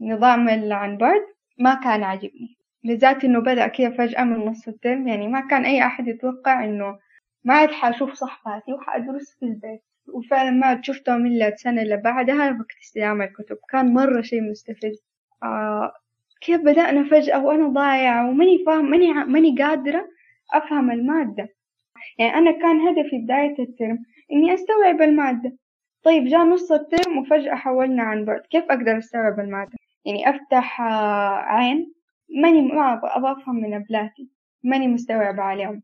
النظام 0.01 0.49
اللي 0.49 0.73
عن 0.75 0.97
بعد 0.97 1.21
ما 1.59 1.73
كان 1.75 2.03
عاجبني. 2.03 2.57
بالذات 2.83 3.23
إنه 3.23 3.39
بدأ 3.39 3.67
كذا 3.67 3.89
فجأة 3.89 4.23
من 4.23 4.37
نص 4.45 4.67
الترم 4.67 5.07
يعني 5.07 5.27
ما 5.27 5.47
كان 5.47 5.65
أي 5.65 5.85
أحد 5.85 6.07
يتوقع 6.07 6.63
إنه 6.63 6.99
ما 7.43 7.53
عاد 7.53 7.71
حأشوف 7.71 8.13
صحفاتي 8.13 8.73
وحأدرس 8.73 9.37
في 9.39 9.45
البيت. 9.45 9.81
وفعلا 10.13 10.51
ما 10.51 10.67
عاد 10.67 10.83
شفتهم 10.85 11.25
إلا 11.25 11.47
السنة 11.47 11.81
اللي 11.81 11.97
بعدها 11.97 12.49
وقت 12.51 12.77
استلام 12.83 13.21
الكتب. 13.21 13.57
كان 13.69 13.93
مرة 13.93 14.21
شي 14.21 14.41
مستفز. 14.41 15.03
آه 15.43 15.91
كيف 16.41 16.61
بدأنا 16.61 17.09
فجأة 17.09 17.45
وأنا 17.45 17.67
ضايعة 17.67 18.29
وماني 18.29 18.63
فاهم 18.65 18.89
ماني 18.91 19.13
ماني 19.13 19.55
قادرة 19.63 20.07
أفهم 20.53 20.91
المادة. 20.91 21.49
يعني 22.19 22.33
أنا 22.35 22.51
كان 22.51 22.79
هدفي 22.87 23.17
بداية 23.17 23.55
الترم 23.59 23.99
إني 24.31 24.53
أستوعب 24.53 25.01
المادة. 25.01 25.57
طيب 26.03 26.25
جاء 26.25 26.43
نص 26.43 26.71
الترم 26.71 27.17
وفجأة 27.17 27.55
حولنا 27.55 28.03
عن 28.03 28.25
بعد. 28.25 28.41
كيف 28.41 28.63
أقدر 28.63 28.97
أستوعب 28.97 29.39
المادة؟ 29.39 29.77
يعني 30.05 30.29
أفتح 30.29 30.81
آه، 30.81 31.35
عين. 31.35 31.93
ماني 32.41 32.61
ما 32.61 32.93
أبغى 32.93 33.31
أفهم 33.31 33.55
من 33.55 33.73
أبلاتي. 33.73 34.29
ماني 34.63 34.87
مستوعبة 34.87 35.41
عليهم. 35.43 35.83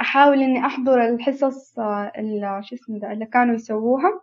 أحاول 0.00 0.42
إني 0.42 0.66
أحضر 0.66 1.08
الحصص 1.08 1.78
آه، 1.78 2.12
اللي 2.18 2.60
شو 2.62 2.74
اسمه 2.74 2.98
ده 2.98 3.12
اللي 3.12 3.26
كانوا 3.26 3.54
يسووها. 3.54 4.20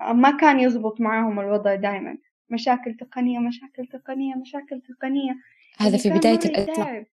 آه، 0.00 0.12
ما 0.12 0.36
كان 0.36 0.60
يزبط 0.60 1.00
معاهم 1.00 1.40
الوضع 1.40 1.74
دايما. 1.74 2.18
مشاكل 2.50 2.94
تقنية 2.94 3.38
مشاكل 3.38 3.86
تقنية 3.86 4.34
مشاكل 4.34 4.80
تقنية. 4.80 5.36
هذا 5.78 5.96
في 5.98 6.10
بداية 6.10 6.38
الأزمة. 6.44 7.06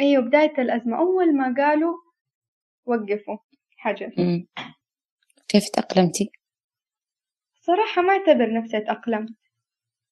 أيوة 0.00 0.22
بداية 0.22 0.58
الأزمة. 0.58 0.98
أول 0.98 1.36
ما 1.36 1.54
قالوا 1.58 1.96
وقفوا. 2.86 3.36
حجر 3.86 4.10
كيف 5.48 5.68
تأقلمتي؟ 5.68 6.30
صراحة 7.60 8.02
ما 8.02 8.12
أعتبر 8.12 8.52
نفسي 8.52 8.80
تأقلمت 8.80 9.36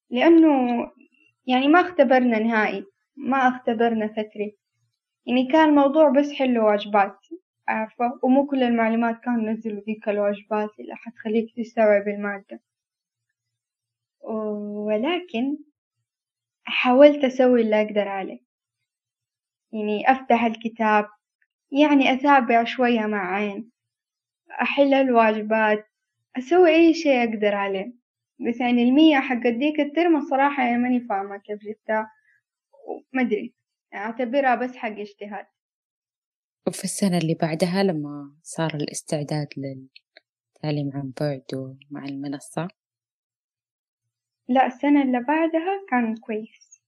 لأنه 0.09 0.49
يعني 1.47 1.67
ما 1.67 1.81
اختبرنا 1.81 2.39
نهائي 2.39 2.85
ما 3.15 3.37
اختبرنا 3.37 4.07
فتري 4.07 4.57
يعني 5.25 5.47
كان 5.51 5.69
الموضوع 5.69 6.09
بس 6.09 6.31
حل 6.31 6.59
واجبات 6.59 7.17
عارفة؟ 7.67 8.19
ومو 8.23 8.45
كل 8.47 8.63
المعلومات 8.63 9.19
كانوا 9.19 9.51
نزلوا 9.51 9.81
ذيك 9.81 10.09
الواجبات 10.09 10.69
اللي 10.79 10.95
حتخليك 10.95 11.45
تستوعب 11.57 12.07
المادة. 12.07 12.61
ولكن 14.87 15.57
حاولت 16.63 17.23
أسوي 17.23 17.61
اللي 17.61 17.81
أقدر 17.81 18.07
عليه. 18.07 18.39
يعني 19.71 20.11
أفتح 20.11 20.43
الكتاب 20.43 21.05
يعني 21.71 22.13
أتابع 22.13 22.63
شوية 22.63 22.99
مع 22.99 23.35
عين 23.35 23.71
أحل 24.61 24.93
الواجبات 24.93 25.87
أسوي 26.37 26.75
أي 26.75 26.93
شي 26.93 27.23
أقدر 27.23 27.55
عليه. 27.55 27.93
بس 28.47 28.59
يعني 28.59 28.83
المية 28.83 29.19
حق 29.19 29.47
ديك 29.47 29.79
الترم 29.79 30.17
الصراحة 30.17 30.63
يعني 30.63 30.77
ماني 30.77 30.99
فاهمة 30.99 31.37
كيف 31.37 31.59
جبتها 31.59 32.11
ومدري 32.87 33.53
يعني 33.91 34.05
أعتبرها 34.05 34.55
بس 34.55 34.75
حق 34.75 34.89
اجتهاد. 34.89 35.45
وفي 36.67 36.83
السنة 36.83 37.17
اللي 37.17 37.33
بعدها 37.41 37.83
لما 37.83 38.35
صار 38.43 38.75
الاستعداد 38.75 39.47
للتعليم 39.57 40.91
عن 40.93 41.13
بعد 41.21 41.43
ومع 41.53 42.05
المنصة؟ 42.05 42.67
لا 44.47 44.65
السنة 44.67 45.01
اللي 45.01 45.19
بعدها 45.19 45.85
كان 45.89 46.15
كويس. 46.15 46.81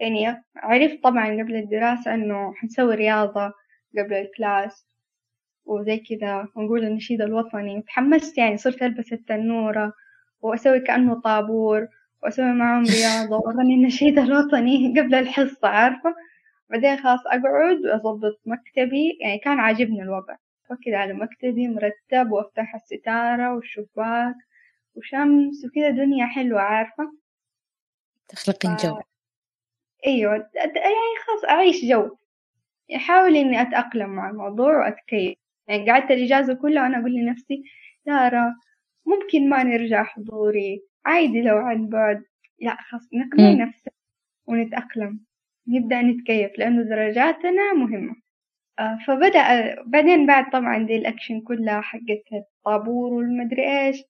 يعني 0.00 0.42
عرفت 0.56 1.02
طبعا 1.02 1.42
قبل 1.42 1.56
الدراسة 1.56 2.14
إنه 2.14 2.54
حنسوي 2.54 2.94
رياضة 2.94 3.52
قبل 3.98 4.14
ال 4.14 4.26
class 4.26 4.86
وزي 5.64 5.98
كذا 5.98 6.48
ونقول 6.56 6.84
النشيد 6.84 7.22
الوطني. 7.22 7.82
تحمست 7.82 8.38
يعني 8.38 8.56
صرت 8.56 8.82
ألبس 8.82 9.12
التنورة 9.12 9.92
وأسوي 10.40 10.80
كأنه 10.80 11.20
طابور 11.20 11.88
وأسوي 12.22 12.52
معهم 12.52 12.84
رياضة 12.84 13.36
وأغني 13.36 13.74
النشيد 13.74 14.18
الوطني 14.18 14.88
قبل 15.00 15.14
الحصة 15.14 15.68
عارفة؟ 15.68 16.14
بعدين 16.70 16.96
خلاص 16.96 17.20
أقعد 17.26 17.78
وأظبط 17.84 18.40
مكتبي. 18.46 19.18
يعني 19.20 19.38
كان 19.38 19.58
عاجبني 19.58 20.02
الوضع. 20.02 20.36
أركز 20.70 20.92
على 20.92 21.12
مكتبي 21.12 21.68
مرتب 21.68 22.32
وأفتح 22.32 22.74
الستارة 22.74 23.54
والشباك 23.54 24.34
وشمس 24.94 25.64
وكذا 25.64 25.90
دنيا 25.90 26.26
حلوة 26.26 26.60
عارفة؟ 26.60 27.12
تخلقين 28.28 28.76
جو. 28.76 29.00
أيوة 30.06 30.32
يعني 30.54 30.94
خلاص 31.26 31.44
أعيش 31.50 31.84
جو. 31.84 32.16
أحاول 32.96 33.36
إني 33.36 33.62
أتأقلم 33.62 34.10
مع 34.10 34.30
الموضوع 34.30 34.78
وأتكيف. 34.84 35.38
يعني 35.68 35.90
قعدت 35.90 36.10
الإجازة 36.10 36.54
كلها 36.54 36.82
وأنا 36.82 36.98
أقول 37.00 37.14
لنفسي 37.14 37.62
يارا 38.06 38.54
ممكن 39.06 39.48
ما 39.50 39.62
نرجع 39.62 40.04
حضوري 40.04 40.82
عادي 41.06 41.42
لو 41.42 41.56
عن 41.56 41.88
بعد. 41.88 42.24
لا 42.60 42.76
خلاص 42.90 43.08
نقنع 43.14 43.50
نفسنا 43.66 43.92
ونتأقلم. 44.46 45.20
نبدأ 45.68 46.02
نتكيف 46.02 46.58
لأنه 46.58 46.82
درجاتنا 46.82 47.72
مهمة. 47.72 48.16
آه، 48.78 48.98
فبدأ 49.06 49.42
بعدين 49.84 50.26
بعد 50.26 50.50
طبعا 50.52 50.78
دي 50.86 50.96
الأكشن 50.96 51.40
كلها 51.40 51.80
حقت 51.80 52.24
الطابور 52.32 53.12
والمدري 53.12 53.86
إيش. 53.88 54.02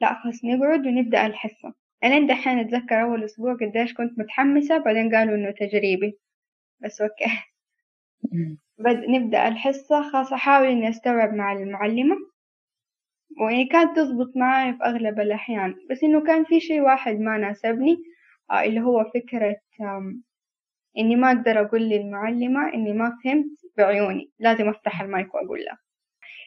لا 0.00 0.14
خلاص 0.14 0.44
نقعد 0.44 0.86
ونبدأ 0.86 1.26
الحصة. 1.26 1.74
أنا 2.04 2.26
دحين 2.28 2.58
أتذكر 2.58 3.02
أول 3.02 3.24
أسبوع 3.24 3.54
قديش 3.54 3.94
كنت 3.94 4.18
متحمسة 4.18 4.78
بعدين 4.78 5.14
قالوا 5.16 5.34
إنه 5.36 5.50
تجريبي. 5.50 6.18
بس 6.80 7.00
okay. 7.00 7.49
نبدأ 9.08 9.48
الحصة. 9.48 10.10
خلاص 10.12 10.32
أحاول 10.32 10.66
إني 10.68 10.88
أستوعب 10.88 11.34
مع 11.34 11.52
المعلمة. 11.52 12.16
ويعني 13.40 13.64
كانت 13.66 13.96
تزبط 13.96 14.36
معاي 14.36 14.72
في 14.72 14.84
أغلب 14.84 15.20
الأحيان. 15.20 15.74
بس 15.90 16.04
إنه 16.04 16.24
كان 16.26 16.44
في 16.44 16.60
شي 16.60 16.80
واحد 16.80 17.20
ما 17.20 17.38
ناسبني 17.38 17.96
آه 18.50 18.62
اللي 18.64 18.80
هو 18.80 19.04
فكرة 19.14 19.56
إني 20.98 21.16
ما 21.16 21.28
أقدر 21.32 21.60
أقول 21.60 21.82
للمعلمة 21.82 22.74
إني 22.74 22.92
ما 22.92 23.18
فهمت 23.24 23.46
بعيوني. 23.76 24.30
لازم 24.38 24.68
أفتح 24.68 25.00
المايك 25.00 25.34
وأقول 25.34 25.60
لها 25.64 25.78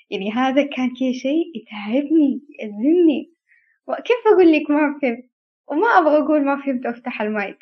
يعني 0.09 0.31
هذا 0.31 0.63
كان 0.63 0.89
كي 0.99 1.13
شيء 1.13 1.43
يتعبني 1.55 2.41
يأذني. 2.59 3.33
كيف 4.05 4.33
أقول 4.33 4.51
لك 4.53 4.69
ما 4.71 4.99
فهمت؟ 5.01 5.23
وما 5.67 5.87
أبغى 5.87 6.17
أقول 6.17 6.45
ما 6.45 6.61
فهمت 6.65 6.85
وأفتح 6.85 7.21
المايك. 7.21 7.57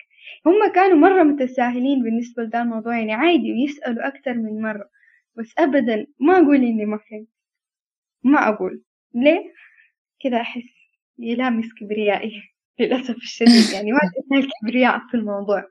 هم 0.46 0.72
كانوا 0.76 0.98
مرة 0.98 1.24
متساهلين 1.24 2.04
بالنسبة 2.04 2.44
لده 2.44 2.62
الموضوع 2.62 3.00
يعني 3.00 3.14
عادي 3.14 3.52
ويسألوا 3.52 4.08
أكتر 4.08 4.34
من 4.34 4.62
مرة 4.62 4.90
بس 5.36 5.54
أبدا 5.58 6.08
ما 6.20 6.34
أقول 6.38 6.56
إني 6.56 6.86
ما 6.86 6.98
فهمت. 6.98 7.28
ما 8.24 8.50
أقول. 8.50 8.84
ليه؟ 9.16 9.54
كذا 10.24 10.42
أحس 10.42 10.70
يلامس 11.20 11.74
كبريائي 11.80 12.42
للأسف 12.80 13.16
الشديد 13.16 13.74
يعني 13.74 13.92
ما 13.92 14.00
أدري 14.04 14.48
الكبرياء 14.48 15.00
في 15.12 15.18
الموضوع. 15.18 15.64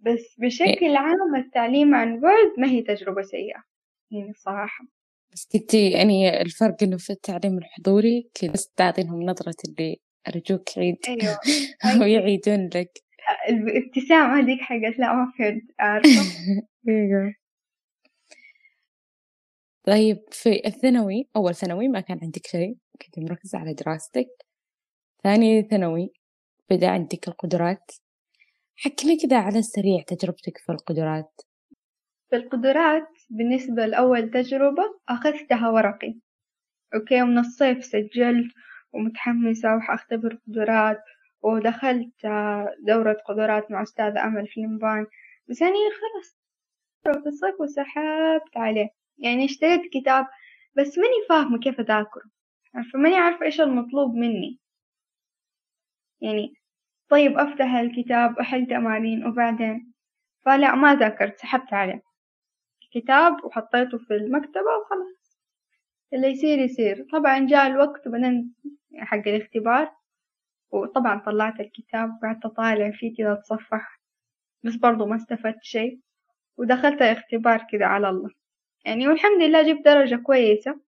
بس 0.00 0.36
بشكل 0.38 0.96
عام 0.96 1.36
التعليم 1.36 1.94
عن 1.94 2.20
بعد 2.20 2.52
ما 2.58 2.68
هي 2.68 2.82
تجربة 2.82 3.22
سيئة 3.22 3.62
يعني 4.10 4.30
الصراحة. 4.30 4.84
بس 5.32 5.48
كنتي 5.52 5.90
يعني 5.90 6.42
الفرق 6.42 6.82
إنه 6.82 6.96
في 6.96 7.10
التعليم 7.10 7.58
الحضوري 7.58 8.30
كنت 8.40 8.50
بس 8.50 8.68
تعطينهم 8.68 9.22
نظرة 9.22 9.54
اللي 9.68 9.96
أرجوك 10.28 10.78
عيد 10.78 10.96
أيوة. 11.08 11.38
ويعيدون 12.00 12.70
لك. 12.74 12.90
الابتسامة 13.48 14.40
هذيك 14.40 14.60
حقت 14.60 14.98
لا 14.98 15.12
ما 15.14 15.32
فهمت 15.38 15.62
عارفة؟ 15.80 16.08
أيوة 16.88 17.34
طيب 19.86 20.18
في 20.30 20.66
الثانوي 20.66 21.28
أول 21.36 21.54
ثانوي 21.54 21.88
ما 21.88 22.00
كان 22.00 22.18
عندك 22.22 22.46
شيء 22.46 22.76
كنت 23.02 23.18
مركزة 23.18 23.58
على 23.58 23.74
دراستك. 23.74 24.28
ثاني 25.22 25.62
ثانوي 25.62 26.12
بدأ 26.70 26.88
عندك 26.88 27.28
القدرات. 27.28 27.92
حكينا 28.76 29.16
كذا 29.22 29.38
على 29.38 29.58
السريع 29.58 30.02
تجربتك 30.06 30.58
في 30.58 30.72
القدرات. 30.72 31.40
في 32.30 32.36
القدرات 32.36 33.08
بالنسبة 33.30 33.86
لأول 33.86 34.30
تجربة 34.30 34.82
أخذتها 35.08 35.68
ورقي. 35.68 36.14
أوكي 36.94 37.22
ومن 37.22 37.38
الصيف 37.38 37.84
سجلت 37.84 38.52
ومتحمسة 38.92 39.76
وحأختبر 39.76 40.38
قدرات 40.46 41.02
ودخلت 41.42 42.26
دورة 42.86 43.16
قدرات 43.26 43.70
مع 43.70 43.82
أستاذة 43.82 44.24
أمل 44.24 44.46
في 44.46 44.60
لمبان 44.60 45.06
بس 45.48 45.60
يعني 45.62 45.74
خلاص 46.00 46.36
في 47.02 47.28
الصيف 47.28 47.60
وسحبت 47.60 48.56
عليه. 48.56 48.88
يعني 49.18 49.44
اشتريت 49.44 49.80
كتاب 49.92 50.26
بس 50.76 50.98
ماني 50.98 51.26
فاهمة 51.28 51.58
كيف 51.58 51.80
أذاكره. 51.80 52.24
عارفة؟ 52.74 52.98
ماني 52.98 53.16
عارفة 53.16 53.46
إيش 53.46 53.60
المطلوب 53.60 54.14
مني. 54.14 54.58
يعني 56.20 56.54
طيب 57.08 57.38
أفتح 57.38 57.74
الكتاب 57.74 58.38
أحل 58.38 58.66
تمارين 58.66 59.26
وبعدين؟ 59.26 59.92
فلا 60.44 60.74
ما 60.74 60.94
ذاكرت 60.94 61.38
سحبت 61.38 61.72
عليه. 61.72 62.02
كتاب 62.92 63.44
وحطيته 63.44 63.98
في 63.98 64.14
المكتبة 64.14 64.76
وخلاص. 64.80 65.38
اللي 66.14 66.28
يصير 66.28 66.58
يصير. 66.58 67.06
طبعا 67.12 67.46
جاء 67.46 67.66
الوقت 67.66 68.06
وبعدين 68.06 68.54
حق 68.98 69.28
الاختبار. 69.28 69.92
وطبعا 70.72 71.20
طلعت 71.20 71.60
الكتاب 71.60 72.10
وقعدت 72.10 72.44
أطالع 72.44 72.90
فيه 72.90 73.16
كذا 73.16 73.32
أتصفح 73.32 74.00
بس 74.64 74.76
برضو 74.76 75.06
ما 75.06 75.16
استفدت 75.16 75.62
شيء. 75.62 76.00
ودخلت 76.58 77.02
الاختبار 77.02 77.66
كذا 77.70 77.86
على 77.86 78.08
الله. 78.08 78.30
يعني 78.84 79.08
والحمد 79.08 79.42
لله 79.42 79.72
جبت 79.72 79.84
درجة 79.84 80.16
كويسة. 80.16 80.80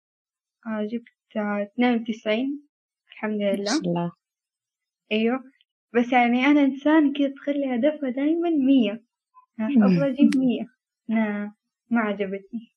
آه 0.66 0.84
جبت 0.84 1.36
اثنين 1.36 1.94
وتسعين. 1.94 2.62
الحمد 3.08 3.40
لله. 3.40 3.78
الله. 3.78 4.12
أيوه. 5.12 5.44
بس 5.94 6.12
يعني 6.12 6.46
أنا 6.46 6.60
إنسان 6.60 7.12
كذا 7.12 7.28
تخلي 7.28 7.74
هدفها 7.74 8.10
دايما 8.10 8.50
مية. 8.50 9.04
أبغى 9.60 10.10
أجيب 10.10 10.36
مية. 10.36 10.68
لا 11.08 11.52
ما 11.90 12.00
عجبتني. 12.00 12.74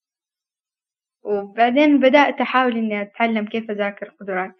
وبعدين 1.23 1.99
بدأت 1.99 2.41
أحاول 2.41 2.77
إني 2.77 3.01
أتعلم 3.01 3.45
كيف 3.45 3.71
أذاكر 3.71 4.09
قدرات 4.09 4.55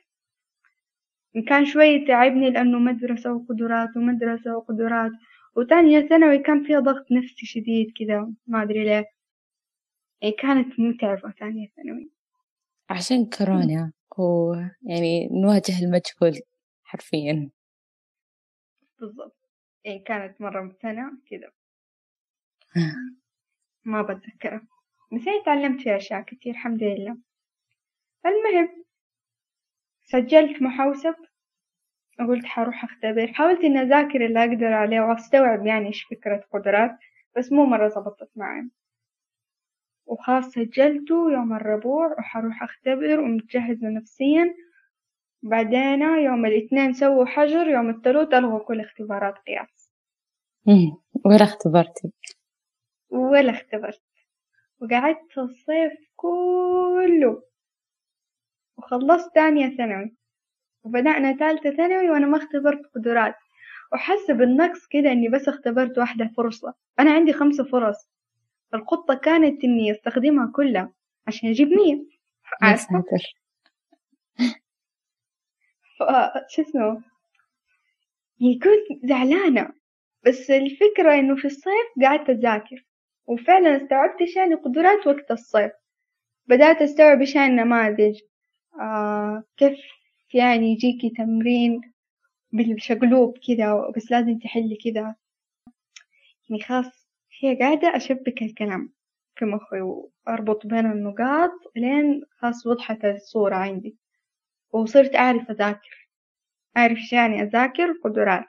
كان 1.48 1.66
شوي 1.66 2.06
تعبني 2.08 2.50
لأنه 2.50 2.80
مدرسة 2.80 3.34
وقدرات 3.34 3.98
ومدرسة 3.98 4.58
وقدرات. 4.58 5.12
وتانية 5.56 6.08
ثانوي 6.08 6.38
كان 6.38 6.64
فيها 6.64 6.80
ضغط 6.80 7.12
نفسي 7.12 7.46
شديد 7.46 7.94
كذا 8.00 8.32
ما 8.48 8.64
أدري 8.64 8.84
ليه. 8.84 9.06
يعني 10.22 10.36
كانت 10.40 10.80
متعبة 10.80 11.32
ثانية 11.40 11.68
ثانوي. 11.76 12.10
عشان 12.90 13.26
كورونا 13.26 13.92
ويعني 14.18 15.30
نواجه 15.32 15.80
المجهول 15.84 16.42
حرفيا. 16.84 17.50
بالضبط. 19.00 19.38
يعني 19.84 20.00
كانت 20.00 20.42
مرة 20.42 20.76
سنة 20.82 21.12
كذا. 21.30 21.52
ما 23.86 24.02
بتذكرها. 24.02 24.68
بس 25.14 25.28
يعني 25.28 25.44
تعلمت 25.46 25.82
فيها 25.82 25.98
أشياء 25.98 26.22
كتير 26.22 26.52
الحمد 26.52 26.84
لله. 26.84 27.18
المهم 28.26 28.87
سجلت 30.12 30.62
محوسب 30.62 31.16
وقلت 32.20 32.46
حروح 32.46 32.84
أختبر. 32.84 33.34
حاولت 33.34 33.60
إني 33.60 33.82
أذاكر 33.82 34.26
اللي 34.26 34.40
أقدر 34.40 34.74
عليه 34.74 35.02
وأستوعب 35.02 35.66
يعني 35.66 35.88
إيش 35.88 36.04
فكرة 36.04 36.44
قدرات 36.54 36.98
بس 37.36 37.52
مو 37.52 37.66
مرة 37.66 37.88
زبطت 37.88 38.30
معي. 38.36 38.70
وخلاص 40.06 40.46
سجلته 40.46 41.32
يوم 41.32 41.54
الربوع 41.54 42.16
وحروح 42.20 42.64
أختبر 42.64 43.20
ومتجهزة 43.20 43.90
نفسيا. 43.90 44.56
بعدين 45.44 46.02
يوم 46.02 46.46
الاثنين 46.46 46.94
سووا 46.94 47.26
حجر 47.26 47.68
يوم 47.68 47.90
الثلاث 47.90 48.34
ألغوا 48.34 48.60
كل 48.60 48.80
اختبارات 48.80 49.36
قياس. 49.38 49.92
ولا 51.26 51.44
اختبرتي؟ 51.44 52.12
ولا 53.10 53.52
اختبرت. 53.52 54.04
وقعدت 54.82 55.38
الصيف 55.38 55.94
كله 56.16 57.47
وخلصت 58.78 59.36
تانية 59.36 59.78
ثانوي. 59.78 60.16
وبدأنا 60.84 61.32
تالتة 61.32 61.72
ثانوي 61.72 62.10
وأنا 62.10 62.28
ما 62.28 62.38
اختبرت 62.38 62.82
قدرات. 62.96 63.36
وحاسة 63.94 64.34
بالنقص 64.34 64.88
كده 64.88 65.12
إني 65.12 65.30
بس 65.30 65.48
اختبرت 65.48 65.98
واحدة 65.98 66.32
فرصة. 66.38 66.74
أنا 67.00 67.12
عندي 67.12 67.34
خمسة 67.34 67.64
فرص. 67.64 68.10
الخطة 68.74 69.14
كانت 69.14 69.64
إني 69.64 69.92
أستخدمها 69.92 70.52
كلها 70.56 70.94
عشان 71.28 71.50
أجيب 71.50 71.68
مية. 71.68 72.06
عارفة 72.62 73.04
شو 76.50 76.62
اسمه؟ 76.62 77.04
يعني 78.40 78.60
كنت 78.60 79.06
زعلانة. 79.10 79.74
بس 80.26 80.52
الفكرة 80.52 81.14
إنه 81.14 81.36
في 81.36 81.46
الصيف 81.46 82.04
قعدت 82.04 82.30
أذاكر. 82.30 82.86
وفعلا 83.28 83.78
استوعبت 83.78 84.36
يعني 84.36 84.56
قدرات 84.56 85.08
وقت 85.08 85.32
الصيف. 85.32 85.72
بدأت 86.48 86.82
أستوعب 86.82 87.22
يعني 87.36 87.56
نماذج. 87.56 88.20
آه 88.82 89.44
كيف 89.58 89.80
يعني 90.34 90.72
يجيكي 90.72 91.10
تمرين 91.10 91.82
بالشقلوب 92.54 93.38
كذا 93.48 93.92
بس 93.98 94.12
لازم 94.12 94.40
تحلي 94.40 94.78
كذا 94.84 95.16
يعني 96.50 96.64
خلاص 96.64 97.08
هي 97.42 97.56
قاعدة 97.56 97.96
أشبك 97.96 98.42
الكلام 98.42 98.94
في 99.36 99.46
مخي 99.46 99.82
وأربط 99.82 100.66
بين 100.68 100.86
النقاط 100.86 101.52
لين 101.76 102.22
خلاص 102.38 102.68
وضحت 102.68 103.06
الصورة 103.06 103.56
عندي. 103.56 103.98
وصرت 104.72 105.16
أعرف 105.16 105.52
أذاكر. 105.52 106.10
أعرف 106.78 107.14
يعني 107.14 107.42
أذاكر 107.42 107.92
قدرات. 108.04 108.46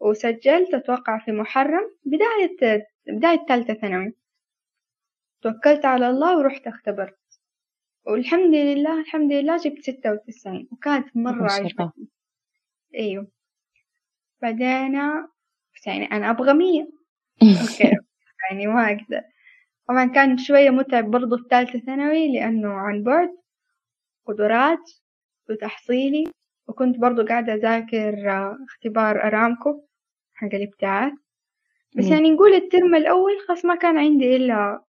وسجلت 0.00 0.74
أتوقع 0.74 1.18
في 1.24 1.32
محرم 1.32 1.90
بداية 2.04 2.86
بداية 3.06 3.46
تالتة 3.48 3.74
ثانوي. 3.74 4.14
توكلت 5.42 5.84
على 5.84 6.10
الله 6.10 6.38
ورحت 6.38 6.66
أختبرت. 6.66 7.19
والحمد 8.10 8.54
لله 8.54 9.00
الحمد 9.00 9.32
لله 9.32 9.56
جبت 9.56 9.82
ستة 9.82 10.12
وتسعين 10.12 10.68
وكانت 10.72 11.16
مرة 11.16 11.52
عجبتني. 11.52 12.08
أيوه. 12.94 13.26
بعدين 14.42 14.94
يعني 15.86 16.04
أنا 16.12 16.30
أبغى 16.30 16.52
مية. 16.52 16.82
okay. 17.62 17.96
يعني 18.50 18.66
ما 18.66 18.86
أقدر. 18.86 19.22
طبعا 19.88 20.04
كان 20.04 20.38
شوية 20.38 20.70
متعب 20.70 21.10
برضو 21.10 21.36
في 21.36 21.44
ثالثة 21.50 21.78
ثانوي 21.78 22.32
لأنه 22.32 22.68
عن 22.68 23.02
بعد 23.02 23.28
قدرات 24.26 24.90
وتحصيلي 25.50 26.24
وكنت 26.68 26.98
برضو 26.98 27.26
قاعدة 27.26 27.54
أذاكر 27.54 28.14
اختبار 28.68 29.22
أرامكو 29.22 29.82
حق 30.34 30.54
الابتعاث. 30.54 31.12
بس 31.96 32.04
مم. 32.04 32.12
يعني 32.12 32.30
نقول 32.30 32.54
الترم 32.54 32.94
الأول 32.94 33.32
خلاص 33.48 33.64
ما 33.64 33.74
كان 33.74 33.98
عندي 33.98 34.36
إلا 34.36 34.84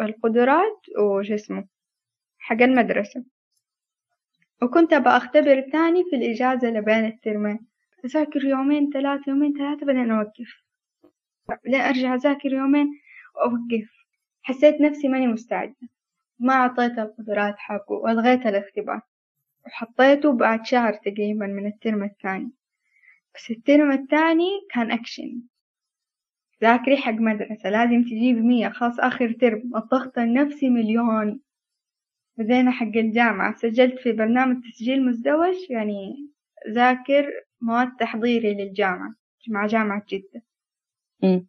القدرات 0.00 0.80
وش 0.98 1.30
اسمه 1.30 1.79
حق 2.50 2.62
المدرسة. 2.62 3.24
وكنت 4.62 4.92
أبغى 4.92 5.16
أختبر 5.16 5.60
تاني 5.60 6.04
في 6.10 6.16
الإجازة 6.16 6.68
اللي 6.68 6.80
بين 6.80 7.04
الترمين. 7.04 7.66
أذاكر 8.04 8.44
يومين 8.44 8.90
ثلاثة 8.90 9.22
يومين 9.28 9.52
ثلاثة 9.58 9.86
بعدين 9.86 10.10
أوقف. 10.10 10.62
بعدين 11.48 11.80
أرجع 11.80 12.14
أذاكر 12.14 12.52
يومين 12.52 13.00
وأوقف. 13.34 13.90
حسيت 14.42 14.80
نفسي 14.80 15.08
ماني 15.08 15.26
مستعدة. 15.26 15.88
ما 16.38 16.54
أعطيت 16.54 16.98
القدرات 16.98 17.54
حقه 17.58 17.92
وألغيت 17.92 18.46
الاختبار. 18.46 19.00
وحطيته 19.66 20.32
بعد 20.32 20.66
شهر 20.66 20.92
تقريبا 20.92 21.46
من 21.46 21.66
الترم 21.66 22.04
الثاني. 22.04 22.50
بس 23.34 23.50
الترم 23.50 23.92
الثاني 23.92 24.50
كان 24.70 24.90
أكشن. 24.90 25.42
ذاكري 26.62 26.96
حق 26.96 27.12
مدرسة 27.12 27.70
لازم 27.70 28.02
تجيب 28.02 28.36
مية 28.36 28.68
خاص 28.68 29.00
آخر 29.00 29.32
ترم. 29.32 29.70
الضغط 29.76 30.18
النفسي 30.18 30.70
مليون. 30.70 31.40
بدينا 32.38 32.70
حق 32.70 32.96
الجامعة. 32.96 33.56
سجلت 33.56 33.98
في 33.98 34.12
برنامج 34.12 34.62
تسجيل 34.64 35.06
مزدوج 35.06 35.54
يعني 35.70 36.28
ذاكر 36.70 37.30
مواد 37.60 37.96
تحضيري 38.00 38.54
للجامعة 38.54 39.10
مع 39.48 39.66
جامعة 39.66 40.02
جدة. 40.08 40.42
م. 41.22 41.40